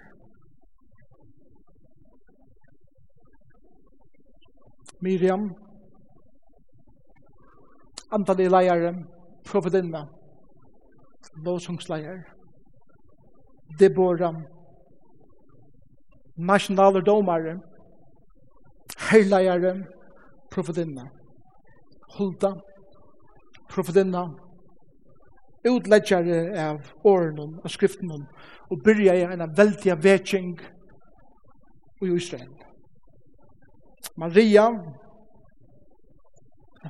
Miriam, 5.02 5.46
antallig 8.12 8.50
leier, 8.50 8.92
profetinna, 9.46 10.02
lovsungsleier, 11.46 12.20
Deborah, 13.78 14.42
nasjonaler 16.36 17.06
domare, 17.06 17.56
heileier, 19.08 19.86
profetinna, 20.52 21.08
Hulda, 22.18 22.52
profetinna, 23.72 24.26
utleggjare 25.66 26.40
av 26.68 26.80
åren 27.04 27.58
og 27.60 27.70
skriften 27.70 28.10
og 28.70 28.82
byrja 28.84 29.14
i 29.14 29.26
en 29.26 29.44
veldig 29.56 29.96
vetsing 30.02 30.54
i 32.02 32.10
Israel. 32.14 32.52
Maria, 34.16 34.70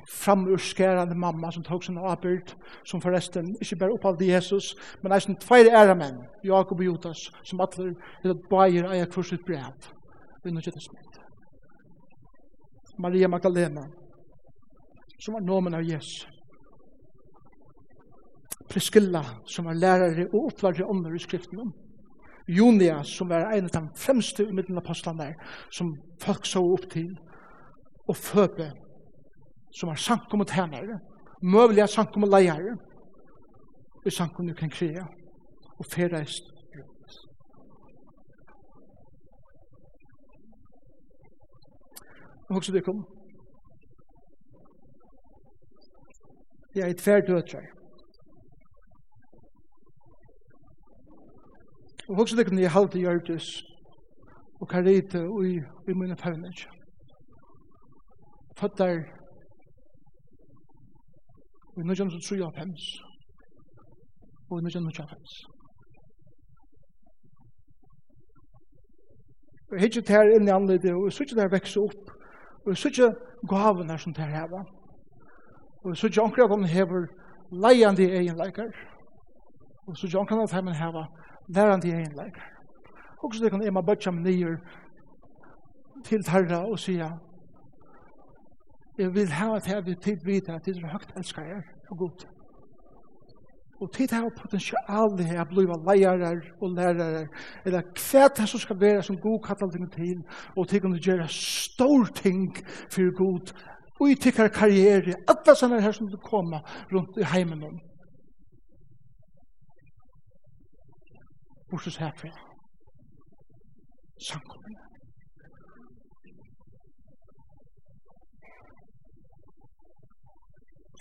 framurskærande 0.09 1.15
mamma 1.15 1.51
som 1.51 1.63
tog 1.63 1.83
sin 1.83 1.97
avbyrd, 1.97 2.55
som 2.85 3.01
forresten 3.01 3.55
ikke 3.61 3.75
bare 3.75 3.93
opphavde 3.93 4.27
Jesus, 4.27 4.75
men 5.03 5.11
eisen 5.11 5.35
tveir 5.35 5.71
ære 5.75 5.95
menn, 5.95 6.21
Jakob 6.43 6.79
og 6.79 6.85
Jotas, 6.85 7.27
som 7.43 7.61
atler 7.61 7.93
til 8.21 8.35
at 8.35 8.45
bæger 8.49 8.91
eia 8.91 9.05
kvurs 9.05 9.33
sitt 9.33 9.45
brev, 9.45 9.89
under 10.45 10.61
kjøttesmitt. 10.61 11.19
Maria 12.99 13.27
Magdalena, 13.27 13.83
som 15.19 15.33
var 15.33 15.43
nomen 15.43 15.73
av 15.73 15.83
Jesus, 15.83 16.27
Priscilla, 18.69 19.23
som 19.45 19.65
var 19.65 19.73
lærare 19.73 20.27
og 20.33 20.45
oppvarri 20.45 20.83
ommer 20.83 21.15
i 21.15 21.19
skriften 21.19 21.59
om. 21.59 21.73
Junia, 22.47 23.03
som 23.03 23.29
var 23.29 23.51
en 23.51 23.65
av 23.65 23.71
de 23.71 23.81
fremste 23.95 24.43
i 24.43 24.53
middelen 24.53 24.77
apostlene 24.77 25.33
som 25.71 25.93
folk 26.21 26.45
så 26.45 26.63
opp 26.73 26.89
til. 26.91 27.13
Og 28.09 28.17
Føbe, 28.17 28.71
som 29.77 29.89
var 29.89 29.95
sankum 29.95 30.41
og 30.41 30.47
tænare, 30.47 30.99
møvelige 31.41 31.87
sankum 31.87 32.23
og 32.23 32.29
leiare, 32.29 32.77
og 34.05 34.11
sankum 34.11 34.47
du 34.47 34.53
kan 34.53 34.69
krea, 34.69 35.05
og 35.79 35.85
ferreist 35.85 36.49
rundt. 36.75 37.17
Og 42.49 42.55
hoksa 42.55 42.73
du 42.73 42.81
kom. 42.81 43.05
Jeg 46.75 46.89
er 46.89 46.93
tverdøtrar. 46.93 47.80
Og 52.11 52.17
hugsa 52.17 52.35
tykkum 52.35 52.57
i 52.59 52.67
halte 52.67 52.99
hjertes 52.99 53.45
og 54.59 54.67
karite 54.67 55.19
og 55.23 55.45
i, 55.47 55.53
i 55.87 55.93
mine 55.95 56.15
pøvnir. 56.19 56.65
Fattar 58.59 58.97
i 61.77 61.85
nødjan 61.87 62.11
som 62.11 62.19
tru 62.25 62.41
av 62.43 62.59
hems 62.59 62.89
og 64.49 64.59
i 64.59 64.65
nødjan 64.65 64.83
nødjan 64.89 65.07
hems. 65.13 65.37
Og 69.71 69.79
hitje 69.79 70.03
tær 70.11 70.35
inn 70.35 70.51
i 70.51 70.55
anleide 70.57 70.91
og 70.91 71.15
sutja 71.15 71.39
der 71.39 71.55
vekse 71.55 71.79
opp 71.79 72.11
og 72.67 72.77
sutja 72.77 73.07
gavene 73.55 73.95
som 74.03 74.13
tær 74.13 74.35
heva 74.35 74.65
og 75.85 75.97
sutja 75.97 76.27
omkring 76.27 76.51
at 76.51 76.57
han 76.59 76.69
hever 76.75 77.07
egen 77.63 78.37
leikar. 78.43 78.71
og 79.87 79.97
sutja 79.97 80.19
omkring 80.19 80.41
at 80.43 80.51
han 80.51 81.21
lærande 81.47 81.87
i 81.87 81.91
egen 81.91 82.15
leikar. 82.17 82.47
Og 83.23 83.35
så 83.35 83.43
det 83.43 83.51
kan 83.51 83.63
Emma 83.67 83.81
Bøtjam 83.81 84.21
nyer 84.21 84.57
til 86.05 86.23
Tarra 86.23 86.65
og 86.65 86.79
sier 86.79 87.17
jeg 88.97 89.13
vil 89.15 89.31
ha 89.31 89.55
at 89.55 89.67
jeg 89.67 89.85
vil 89.85 89.95
tid 89.95 90.25
vite 90.25 90.53
at 90.53 90.65
det 90.65 90.77
er 90.77 90.91
høgt 90.91 91.13
elskar 91.17 91.43
jeg 91.43 91.63
og 91.89 91.97
god. 91.97 92.25
Og 93.81 93.93
tid 93.93 94.11
hava 94.13 94.29
potensial 94.37 95.17
her 95.17 95.41
at 95.41 95.49
bliva 95.49 95.77
leirar 95.87 96.41
og 96.61 96.75
lærarar 96.75 97.27
eller 97.65 97.81
hva 97.81 98.27
det 98.37 98.49
som 98.49 98.59
skal 98.59 98.79
være 98.81 99.03
som 99.03 99.17
god 99.17 99.39
kallar 99.45 99.71
ting 99.71 99.91
til 99.93 100.23
og 100.55 100.67
til 100.67 100.85
å 100.85 100.93
gjøre 100.97 101.27
stor 101.33 102.11
ting 102.15 102.57
for 102.89 103.15
god 103.17 103.53
og 104.01 104.09
i 104.09 104.15
tikkar 104.17 104.49
karriere, 104.49 105.13
alle 105.29 105.53
sånne 105.55 105.81
her 105.81 105.93
som 105.93 106.07
du 106.09 106.17
koma 106.17 106.63
rundt 106.89 107.19
i 107.21 107.25
heimen 107.33 107.63
om. 107.67 107.75
Borsus 111.71 111.97
herfra. 111.97 112.29
Samkommer. 114.29 114.79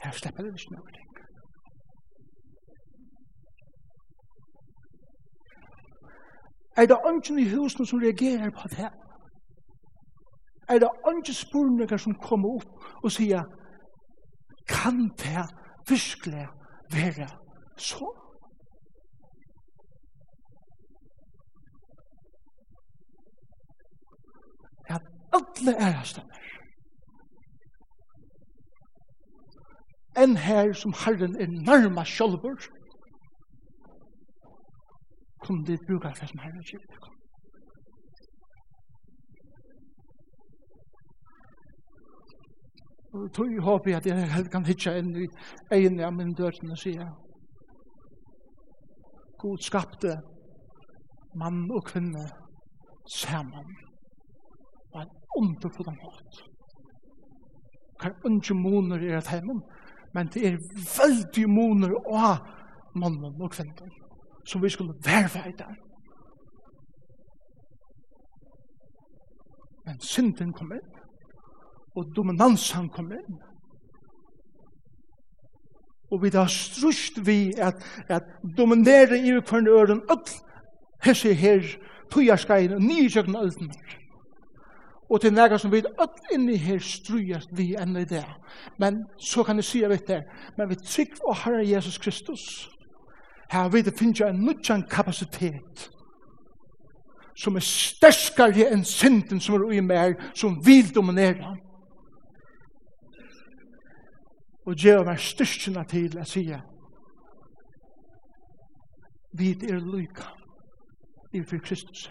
Her 0.04 0.10
slipper 0.10 0.42
det 0.42 0.52
ikke 0.60 0.74
noe 0.74 0.92
ting. 0.96 1.10
Er 6.76 6.86
det 6.86 6.98
ønsken 7.10 7.38
i 7.38 7.48
husen 7.54 7.86
som 7.86 7.98
reagerer 7.98 8.50
på 8.50 8.68
det 8.68 8.78
her? 8.78 8.94
Er 10.68 10.78
det 10.78 10.90
ønsken 11.10 11.34
spurninger 11.34 11.96
som 11.96 12.14
kommer 12.28 12.48
opp 12.48 13.04
og 13.04 13.12
sier, 13.12 13.42
kan 14.68 14.96
det 15.18 15.44
virkelig 15.90 16.46
være 16.94 17.28
sånn? 17.90 18.29
alle 25.38 25.72
er 25.76 25.88
ærastander. 25.88 26.36
Enn 30.22 30.36
her 30.36 30.72
som 30.72 30.92
Herren 31.04 31.36
er 31.42 31.46
nærmest 31.46 32.10
sjolver, 32.16 32.56
kunne 35.44 35.66
de 35.66 35.78
bruka 35.86 36.08
det 36.08 36.28
som 36.28 36.38
Herren 36.38 36.58
er 36.58 37.10
Og 43.12 43.32
tog 43.34 43.52
jeg 43.52 43.62
håper 43.62 43.96
at 43.96 44.06
jeg 44.06 44.32
helt 44.32 44.50
kan 44.52 44.66
hitja 44.66 44.92
inn 44.98 45.10
i 45.18 45.26
egen 45.74 45.98
av 46.00 46.12
min 46.14 46.34
døren 46.38 46.70
og 46.70 46.78
sier 46.78 47.08
God 49.40 49.64
skapte 49.66 50.12
mann 51.40 51.64
og 51.74 51.82
kvinne 51.88 52.22
sammen 53.10 53.89
underfulla 55.38 55.92
mått. 56.02 56.40
Kan 58.00 58.16
unge 58.24 58.54
moner 58.54 59.02
i 59.04 59.12
et 59.16 59.28
heimen, 59.28 59.60
men 60.14 60.30
det 60.34 60.46
er 60.46 60.62
veldig 60.96 61.46
moner 61.48 61.94
av 62.08 62.46
mannen 62.94 63.42
og 63.42 63.52
kvinnen, 63.52 63.92
som 64.44 64.62
vi 64.62 64.70
skulle 64.72 64.96
verve 65.04 65.44
i 65.48 65.54
der. 65.58 65.76
Men 69.86 70.00
synden 70.00 70.52
kom 70.52 70.72
inn, 70.72 70.90
og 71.96 72.10
dominansen 72.16 72.88
kom 72.94 73.12
inn, 73.12 73.38
og 76.10 76.22
vi 76.24 76.30
da 76.34 76.46
strust 76.50 77.20
vi 77.26 77.52
at, 77.62 77.78
at 78.08 78.26
dominere 78.56 79.18
i 79.18 79.30
hvernig 79.30 79.70
øren 79.70 80.02
all 80.10 80.24
hese 81.04 81.34
her 81.34 81.62
tøyarskeiene, 82.10 82.80
nye 82.82 83.08
kjøkken 83.08 83.36
aldenar 83.38 83.99
og 85.10 85.20
til 85.20 85.32
nægge 85.32 85.58
som 85.58 85.72
vi 85.72 85.82
öll 86.00 86.34
inni 86.34 86.56
her 86.56 86.78
strujast 86.78 87.48
vi 87.52 87.74
enn 87.74 87.96
i 87.96 88.04
det. 88.04 88.26
Men 88.78 89.04
så 89.18 89.42
kan 89.42 89.56
jeg 89.56 89.64
si 89.64 89.82
av 89.84 89.96
det, 90.08 90.22
men 90.58 90.68
vi 90.68 90.74
trygg 90.74 91.16
og 91.24 91.36
Herre 91.44 91.68
Jesus 91.68 91.98
Kristus, 91.98 92.70
her 93.50 93.68
vi 93.68 93.82
det 93.82 93.98
finnes 93.98 94.20
en 94.20 94.44
nudjan 94.44 94.86
kapasitet 94.90 95.90
som 97.36 97.56
er 97.56 97.64
sterskare 97.64 98.68
enn 98.70 98.84
synden 98.84 99.40
som 99.40 99.54
er 99.54 99.64
ui 99.64 99.80
mer, 99.80 100.14
som 100.34 100.58
vil 100.66 100.94
dominera. 100.94 101.54
Og 104.66 104.76
gjør 104.76 105.06
meg 105.08 105.18
styrkjena 105.18 105.84
til 105.88 106.18
å 106.20 106.26
si 106.28 106.44
vi 109.32 109.50
er 109.50 109.78
lyka 109.78 110.26
i 111.32 111.42
for 111.42 111.62
Kristus 111.62 112.10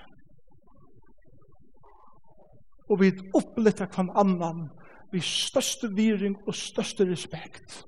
og 2.89 3.01
vi 3.01 3.13
oppletta 3.37 3.85
kvann 3.89 4.11
annan 4.17 4.67
vi 5.11 5.21
største 5.21 5.89
viring 5.95 6.37
og 6.47 6.55
største 6.55 7.11
respekt. 7.11 7.85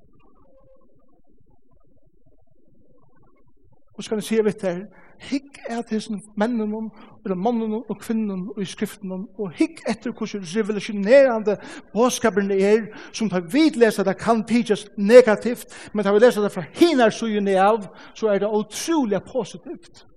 Og 3.98 4.04
så 4.04 4.10
kan 4.10 4.18
jeg 4.18 4.24
si 4.24 4.38
litt 4.42 4.64
her, 4.66 4.86
hikk 5.22 5.60
er 5.70 5.84
til 5.86 6.00
sin 6.02 6.22
mennene, 6.40 6.88
eller 7.22 7.38
mannene 7.38 7.84
og 7.84 8.00
kvinnene 8.02 8.50
og 8.56 8.62
i 8.64 8.66
skriftene, 8.66 9.20
og 9.38 9.52
hikk 9.60 9.84
etter 9.90 10.16
hvordan 10.16 10.48
revolusjonerende 10.56 11.58
påskaperne 11.94 12.58
er, 12.58 12.88
som 13.14 13.30
tar 13.30 13.46
vidlese 13.52 14.06
det 14.08 14.18
kan 14.18 14.42
tidses 14.48 14.88
negativt, 14.98 15.68
men 15.94 16.06
tar 16.06 16.18
vi 16.18 16.24
lese 16.24 16.42
det 16.42 16.54
fra 16.56 16.66
hinar 16.80 17.14
sugene 17.14 17.60
av, 17.62 17.86
så 18.18 18.32
er 18.32 18.42
det 18.42 18.50
utrolig 18.50 19.22
positivt. 19.28 20.08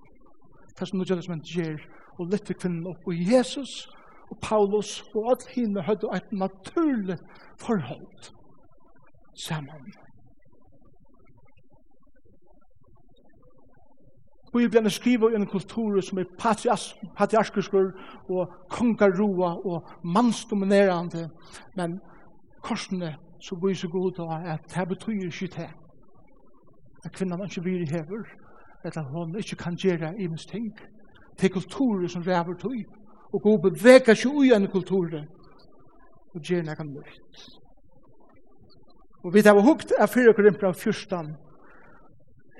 Det 0.73 0.81
er 0.81 0.89
som 0.89 0.99
Nye 0.99 1.11
Testament 1.11 1.53
gjør, 1.53 1.77
og 2.17 2.33
litt 2.33 2.47
til 2.49 2.57
kvinnene, 2.57 2.95
og 2.95 3.13
Jesus, 3.33 3.85
og 4.31 4.39
Paulus 4.43 5.05
og 5.15 5.31
alle 5.31 5.51
henne 5.55 5.83
hadde 5.83 6.09
et 6.17 6.33
naturlig 6.33 7.19
forhold 7.61 8.33
sammen. 9.47 9.95
Bibelen 14.53 14.91
skriver 14.91 15.31
i 15.31 15.35
en 15.35 15.47
kultur 15.47 16.01
som 16.01 16.19
er 16.19 16.25
patriarkiskur 17.19 17.91
og 18.29 18.53
kongarroa 18.71 19.57
og 19.67 19.89
mansdominerande, 20.05 21.31
men 21.77 22.01
korsene 22.63 23.17
så 23.41 23.59
viser 23.67 23.89
god 23.89 24.21
av 24.21 24.47
at 24.55 24.61
det 24.75 24.89
betyr 24.89 25.27
ikke 25.27 25.47
det. 25.57 25.71
At 27.05 27.13
kvinnan 27.13 27.43
ikke 27.45 27.65
vil 27.65 27.89
hever, 27.91 28.23
at 28.85 28.97
hun 29.11 29.37
ikke 29.37 29.57
kan 29.57 29.77
gjøre 29.77 30.15
imens 30.19 30.47
ting. 30.47 30.79
Det 31.41 31.51
er 31.51 31.53
kulturer 31.53 32.09
som 32.09 32.23
ræver 32.23 32.55
tog, 32.55 32.85
og 33.35 33.43
god 33.43 33.59
bevega 33.67 34.15
seg 34.15 34.31
ui 34.31 34.53
en 34.55 34.69
kultur 34.71 35.19
og 36.35 36.41
gjerne 36.41 36.71
jeg 36.71 36.77
kan. 36.77 36.95
Og 39.25 39.35
vi 39.35 39.43
tar 39.43 39.59
hukt 39.59 39.93
av 39.99 40.09
4 40.13 40.35
Korinthra 40.37 40.73
14 40.73 41.35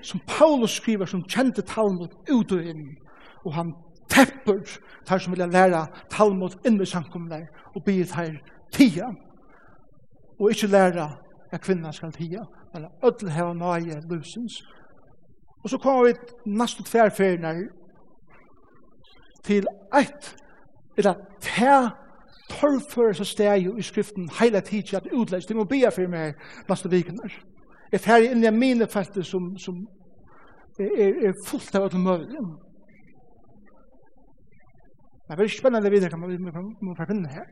som 0.05 0.21
Paulus 0.27 0.77
skriver 0.77 1.05
som 1.05 1.23
kjente 1.23 1.63
Talmud 1.65 2.11
ut 2.29 2.51
og 2.51 2.61
inn. 2.61 2.97
Og 3.45 3.53
han 3.53 3.73
tepper 4.09 4.61
tar 5.05 5.19
som 5.19 5.33
vilja 5.33 5.47
læra 5.47 5.85
Talmud 6.11 6.57
inn 6.65 6.81
i 6.81 6.85
samkomne 6.85 7.45
og 7.73 7.83
byr 7.85 8.11
her 8.15 8.37
tia 8.71 9.09
og 10.39 10.51
ikkje 10.51 10.71
læra 10.71 11.09
at 11.51 11.61
kvinna 11.61 11.91
skal 11.91 12.13
tia 12.13 12.43
men 12.73 12.85
at 12.85 13.03
ödel 13.07 13.31
heva 13.31 13.53
nøye 13.53 14.01
lusens 14.09 14.61
og 15.63 15.69
så 15.69 15.77
kommer 15.77 16.05
vi 16.05 16.13
næstu 16.45 16.83
tverferner 16.83 17.63
til 19.43 19.67
eit 19.93 20.35
eller 20.97 21.13
tær 21.41 21.89
torfører 22.49 23.13
så 23.13 23.25
steg 23.25 23.65
jo 23.65 23.75
i 23.77 23.83
skriften 23.83 24.29
heila 24.39 24.59
tidsja 24.59 24.97
at 24.97 25.11
utleis, 25.13 25.45
det 25.45 25.55
må 25.55 25.65
bia 25.65 25.89
for 25.89 26.07
meg 26.07 26.35
næste 26.69 26.91
vikener. 26.91 27.33
Er 27.91 28.01
fer 28.01 28.25
inn 28.27 28.43
i 28.43 28.51
mine 28.51 28.87
felter 28.87 29.23
som, 29.23 29.53
som 29.57 29.81
er, 30.79 31.29
er 31.29 31.35
fullt 31.47 31.75
av 31.75 31.87
alle 31.87 32.01
møvlig. 32.01 32.45
Det 35.25 35.39
er 35.41 35.49
spennende 35.49 35.89
videre 35.89 36.09
kan 36.09 36.21
man, 36.21 36.75
må 36.81 36.95
får 36.95 37.09
finne 37.09 37.29
her. 37.33 37.45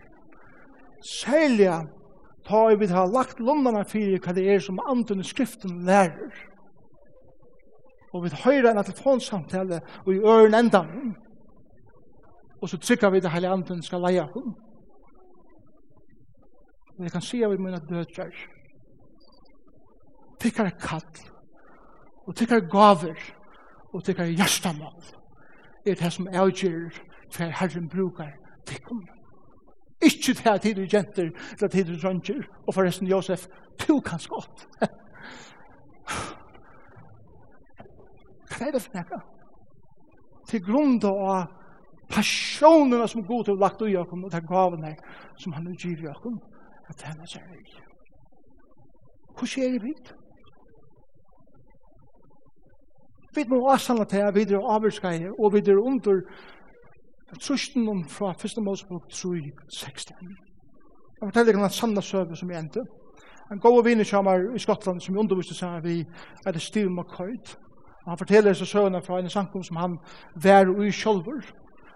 Særlig 1.04 1.72
ta 2.48 2.70
i 2.70 2.76
vi 2.80 2.88
har 2.88 3.12
lagt 3.12 3.40
lundene 3.40 3.84
fyrir 3.88 4.22
hva 4.22 4.34
det 4.36 4.46
er 4.52 4.60
som 4.62 4.82
anden 4.86 5.24
i 5.24 5.28
skriften 5.28 5.82
lærer. 5.88 6.34
Og 8.14 8.24
vi 8.24 8.30
høyre 8.44 8.72
en 8.72 8.84
telefonsamtale 8.84 9.82
og 10.06 10.14
i 10.14 10.20
øren 10.20 10.54
endan 10.54 11.16
og 12.64 12.70
så 12.70 12.78
trykker 12.78 13.10
vi 13.10 13.20
det 13.20 13.32
hele 13.32 13.50
anden 13.52 13.82
skal 13.84 14.02
leie 14.02 14.24
hun. 14.34 14.54
Men 16.96 17.04
jeg 17.04 17.12
kan 17.12 17.22
si 17.22 17.42
av 17.44 17.60
mine 17.60 17.80
dødre, 17.90 18.30
tykker 20.40 20.66
er 20.66 20.78
kall, 20.80 21.04
og 22.28 22.36
tykker 22.36 22.56
er 22.56 22.70
gaver, 22.72 23.20
og 23.94 24.04
tykker 24.04 24.24
er 24.24 24.38
hjertemål, 24.38 25.04
er 25.86 25.98
det 26.00 26.12
som 26.14 26.28
avgjør 26.28 27.02
for 27.34 27.44
Herren 27.60 27.90
brukar 27.90 28.32
tykken. 28.66 29.02
Ikke 30.02 30.34
til 30.34 30.50
at 30.50 30.62
tid 30.62 30.76
du 30.76 30.88
jenter, 30.94 31.32
eller 31.52 31.68
tid 31.68 31.86
du 31.86 32.00
drønger, 32.00 32.48
og 32.68 32.74
forresten 32.74 33.08
Josef, 33.08 33.48
du 33.88 34.00
kan 34.00 34.20
skått. 34.20 34.68
Hva 38.48 38.68
er 38.68 38.72
det 38.72 38.82
for 38.82 38.96
nekka? 38.96 39.20
Til 40.48 40.64
grunn 40.64 41.00
av 41.04 41.63
passionerna 42.14 43.08
som 43.08 43.24
god 43.24 43.48
har 43.48 43.56
lagt 43.56 43.82
i 43.82 43.98
oss 43.98 44.12
och 44.12 44.32
den 44.32 44.46
gaven 44.46 44.96
som 45.36 45.54
han 45.54 45.66
har 45.66 45.74
givit 45.74 46.10
oss 46.10 46.42
att 46.90 47.02
tjäna 47.02 47.26
sig 47.26 47.42
i. 47.42 47.64
Hur 49.40 49.48
ser 49.48 49.80
det 49.80 49.88
ut? 49.88 50.14
Vi 53.36 53.46
må 53.48 53.70
avsanna 53.72 54.04
til 54.06 54.18
at 54.18 54.36
vi 54.36 54.42
er 54.42 54.74
avvirskeier 54.76 55.32
og 55.40 55.54
vi 55.54 55.60
er 55.60 55.78
under 55.78 56.22
trusten 57.42 57.90
om 57.90 58.04
fra 58.10 58.32
1. 58.32 58.64
Mosebok 58.64 59.10
3, 59.10 59.52
16. 59.70 60.16
Jeg 61.22 61.28
forteller 61.28 61.54
ikke 61.54 61.64
en 61.64 61.70
samla 61.70 62.02
søve 62.02 62.36
som 62.36 62.52
jeg 62.52 62.60
endte. 62.60 62.84
En 63.52 63.60
god 63.60 63.84
vinner 63.84 64.04
som 64.04 64.28
i 64.56 64.60
Skottland 64.60 65.02
som 65.02 65.18
underviste 65.18 65.56
seg 65.56 65.84
vi 65.84 66.06
er 66.46 66.52
det 66.52 66.62
Steve 66.62 66.90
McCoy. 66.90 67.38
Han 68.08 68.18
forteller 68.18 68.54
seg 68.54 68.68
søvende 68.68 69.02
fra 69.02 69.20
en 69.20 69.30
sankum 69.30 69.64
som 69.64 69.76
han 69.76 69.98
var 70.36 70.84
i 70.84 70.92
sjolver 70.92 71.42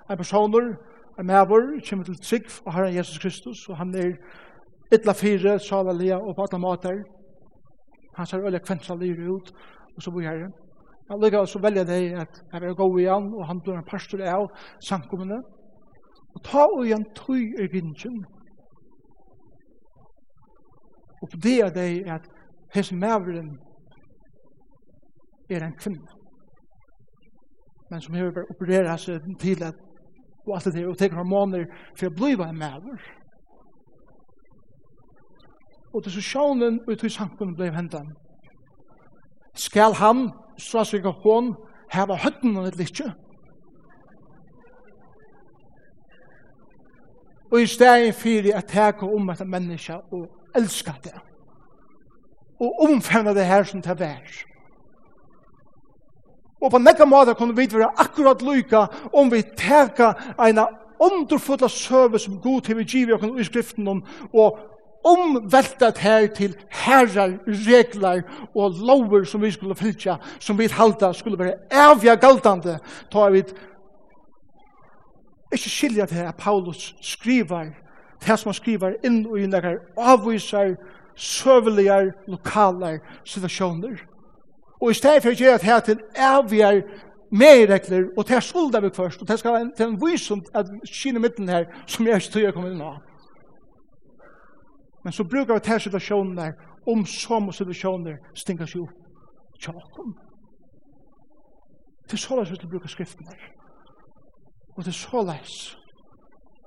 en 0.09 0.17
personer, 0.17 0.75
en 1.19 1.25
maver, 1.25 1.81
kommer 1.89 2.05
til 2.05 2.19
trygg 2.21 2.45
og 2.65 2.73
Herren 2.73 2.95
Jesus 2.95 3.19
Kristus, 3.19 3.69
og 3.69 3.77
han 3.77 3.95
er 3.95 4.11
ytla 4.93 5.13
fire, 5.13 5.59
salalia 5.59 6.17
og 6.17 6.35
på 6.35 6.45
alle 6.45 6.61
måter. 6.61 7.03
Han 8.17 8.25
ser 8.25 8.45
øyla 8.45 8.59
kventra 8.59 8.95
lyre 8.95 9.33
ut, 9.33 9.51
og 9.95 10.01
så 10.01 10.11
bor 10.11 10.21
jeg 10.21 10.31
her. 10.31 10.49
Men 11.09 11.21
lykka 11.21 11.45
så 11.45 11.59
velja 11.59 11.83
deg 11.83 12.17
at 12.19 12.41
jeg 12.53 12.61
vil 12.61 12.75
gå 12.75 12.87
igjen, 12.99 13.33
og 13.33 13.47
han 13.47 13.61
blir 13.63 13.77
en 13.77 13.89
pastor 13.91 14.21
av 14.21 14.49
samkommende. 14.83 15.37
Og 16.35 16.43
ta 16.43 16.65
og 16.65 16.83
igjen 16.85 17.05
tøy 17.15 17.55
i 17.63 17.67
vinsjen. 17.71 18.25
Og 21.21 21.29
på 21.31 21.39
det 21.43 21.59
er 21.65 21.71
det 21.73 22.03
at 22.11 22.27
hese 22.75 22.95
maveren 22.95 23.55
er 25.49 25.63
en 25.63 25.77
kvinne. 25.79 26.07
Men 27.89 28.01
som 28.01 28.13
hever 28.13 28.43
opererer 28.51 28.97
seg 28.99 29.23
til 29.39 29.63
at 29.63 29.86
og 30.47 30.55
alt 30.55 30.65
det 30.65 30.73
der, 30.73 30.87
og 30.87 30.97
teker 30.97 31.19
hormoner 31.19 31.65
for 31.97 32.07
å 32.07 32.15
bliva 32.15 32.47
en 32.47 32.59
maver. 32.59 33.01
Og 35.93 36.03
til 36.03 36.17
så 36.17 36.21
sjånen 36.21 36.81
ut 36.87 37.03
i 37.03 37.09
samfunnet 37.09 37.57
ble 37.57 37.71
hentan. 37.73 38.11
Skal 39.57 39.95
han, 39.97 40.29
så 40.57 40.83
sier 40.85 41.07
hon, 41.23 41.55
heva 41.93 42.17
høtten 42.21 42.57
og 42.57 42.67
et 42.67 42.77
litt 42.77 43.01
Og 47.51 47.61
i 47.61 47.67
stedet 47.67 48.15
fyrir 48.15 48.57
at 48.57 48.67
teka 48.67 49.07
om 49.07 49.29
et 49.29 49.47
menneske 49.47 49.95
og 50.11 50.27
elska 50.55 50.93
det. 51.03 51.15
Og 52.59 52.81
omfemna 52.83 53.33
det 53.33 53.45
her 53.45 53.63
som 53.63 53.81
det 53.81 53.99
vær. 53.99 54.43
Og 56.61 56.71
på 56.71 56.81
nekka 56.81 57.05
måter 57.05 57.37
kunne 57.37 57.55
vi 57.55 57.67
være 57.73 57.93
akkurat 57.97 58.41
lykka 58.41 58.87
om 59.13 59.31
vi 59.31 59.43
teka 59.57 60.13
eina 60.41 60.65
underfulla 60.99 61.67
søve 61.69 62.19
som 62.19 62.39
god 62.41 62.61
til 62.61 62.77
vi 62.77 62.83
giver 62.83 63.15
oss 63.17 63.39
i 63.39 63.43
skriften 63.43 63.87
om, 63.87 64.03
og 64.33 64.57
omveltet 65.05 65.97
her 65.97 66.27
til 66.27 66.55
herrar, 66.69 67.37
reglar 67.45 68.21
og 68.55 68.71
lover 68.71 69.23
som 69.23 69.41
vi 69.41 69.51
skulle 69.51 69.75
fylltja, 69.75 70.17
som 70.39 70.57
vi 70.59 70.67
halda 70.67 71.13
skulle 71.13 71.39
være 71.39 71.53
avja 71.71 72.15
galtande, 72.15 72.79
ta 73.11 73.29
vi 73.29 73.43
ikke 75.53 75.69
skilja 75.69 76.05
til 76.05 76.25
at 76.27 76.35
Paulus 76.35 76.95
skriver, 77.01 77.69
det 78.25 78.39
som 78.39 78.49
han 78.49 78.57
skriver 78.57 78.97
inn 79.05 79.25
og 79.29 79.39
inn 79.39 79.53
og 79.53 79.77
avvisar 79.97 80.75
søveligare 81.15 82.11
lokaler 82.27 82.99
situasjoner. 83.25 84.01
Og 84.81 84.91
i 84.91 84.93
stedet 84.93 85.23
for 85.23 85.33
å 85.33 85.37
gjøre 85.37 85.57
det 85.57 85.69
her 85.69 85.79
til 85.79 86.01
avgjør 86.15 86.81
medregler, 87.31 88.09
og 88.17 88.25
til 88.25 88.35
er 88.35 88.45
solda 88.45 88.79
vi 88.79 88.93
først, 88.93 89.21
og 89.21 89.27
til 89.27 89.37
skal 89.37 89.53
være 89.53 89.61
en, 89.61 89.73
en 89.79 90.49
at 90.53 90.71
kina 90.85 91.19
midten 91.19 91.49
her, 91.49 91.65
som 91.87 92.07
jeg 92.07 92.15
ikke 92.15 92.31
tror 92.31 92.41
jeg 92.43 92.53
kommer 92.53 92.71
inn 92.71 92.81
av. 92.81 93.01
Men 95.03 95.13
så 95.13 95.23
brukar 95.23 95.53
vi 95.53 95.59
til 95.59 95.79
situasjonen 95.79 96.37
der, 96.37 96.53
om 96.87 97.05
som 97.05 97.51
situasjoner 97.51 98.17
stinkas 98.35 98.75
jo 98.75 98.87
tjakom. 99.59 100.15
Det 102.07 102.13
er 102.13 102.17
såleis 102.17 102.51
vi 102.51 102.55
skal 102.55 102.69
bruka 102.69 102.87
skriften 102.87 103.25
der. 103.25 103.41
Og 104.77 104.85
det 104.85 104.93
er 104.93 104.99
såleis 105.01 105.77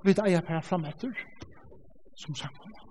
vi 0.04 0.12
det 0.12 0.24
eier 0.24 0.44
per 0.44 0.60
fram 0.60 0.84
etter 0.84 1.12
som 2.16 2.34
samkommer. 2.34 2.89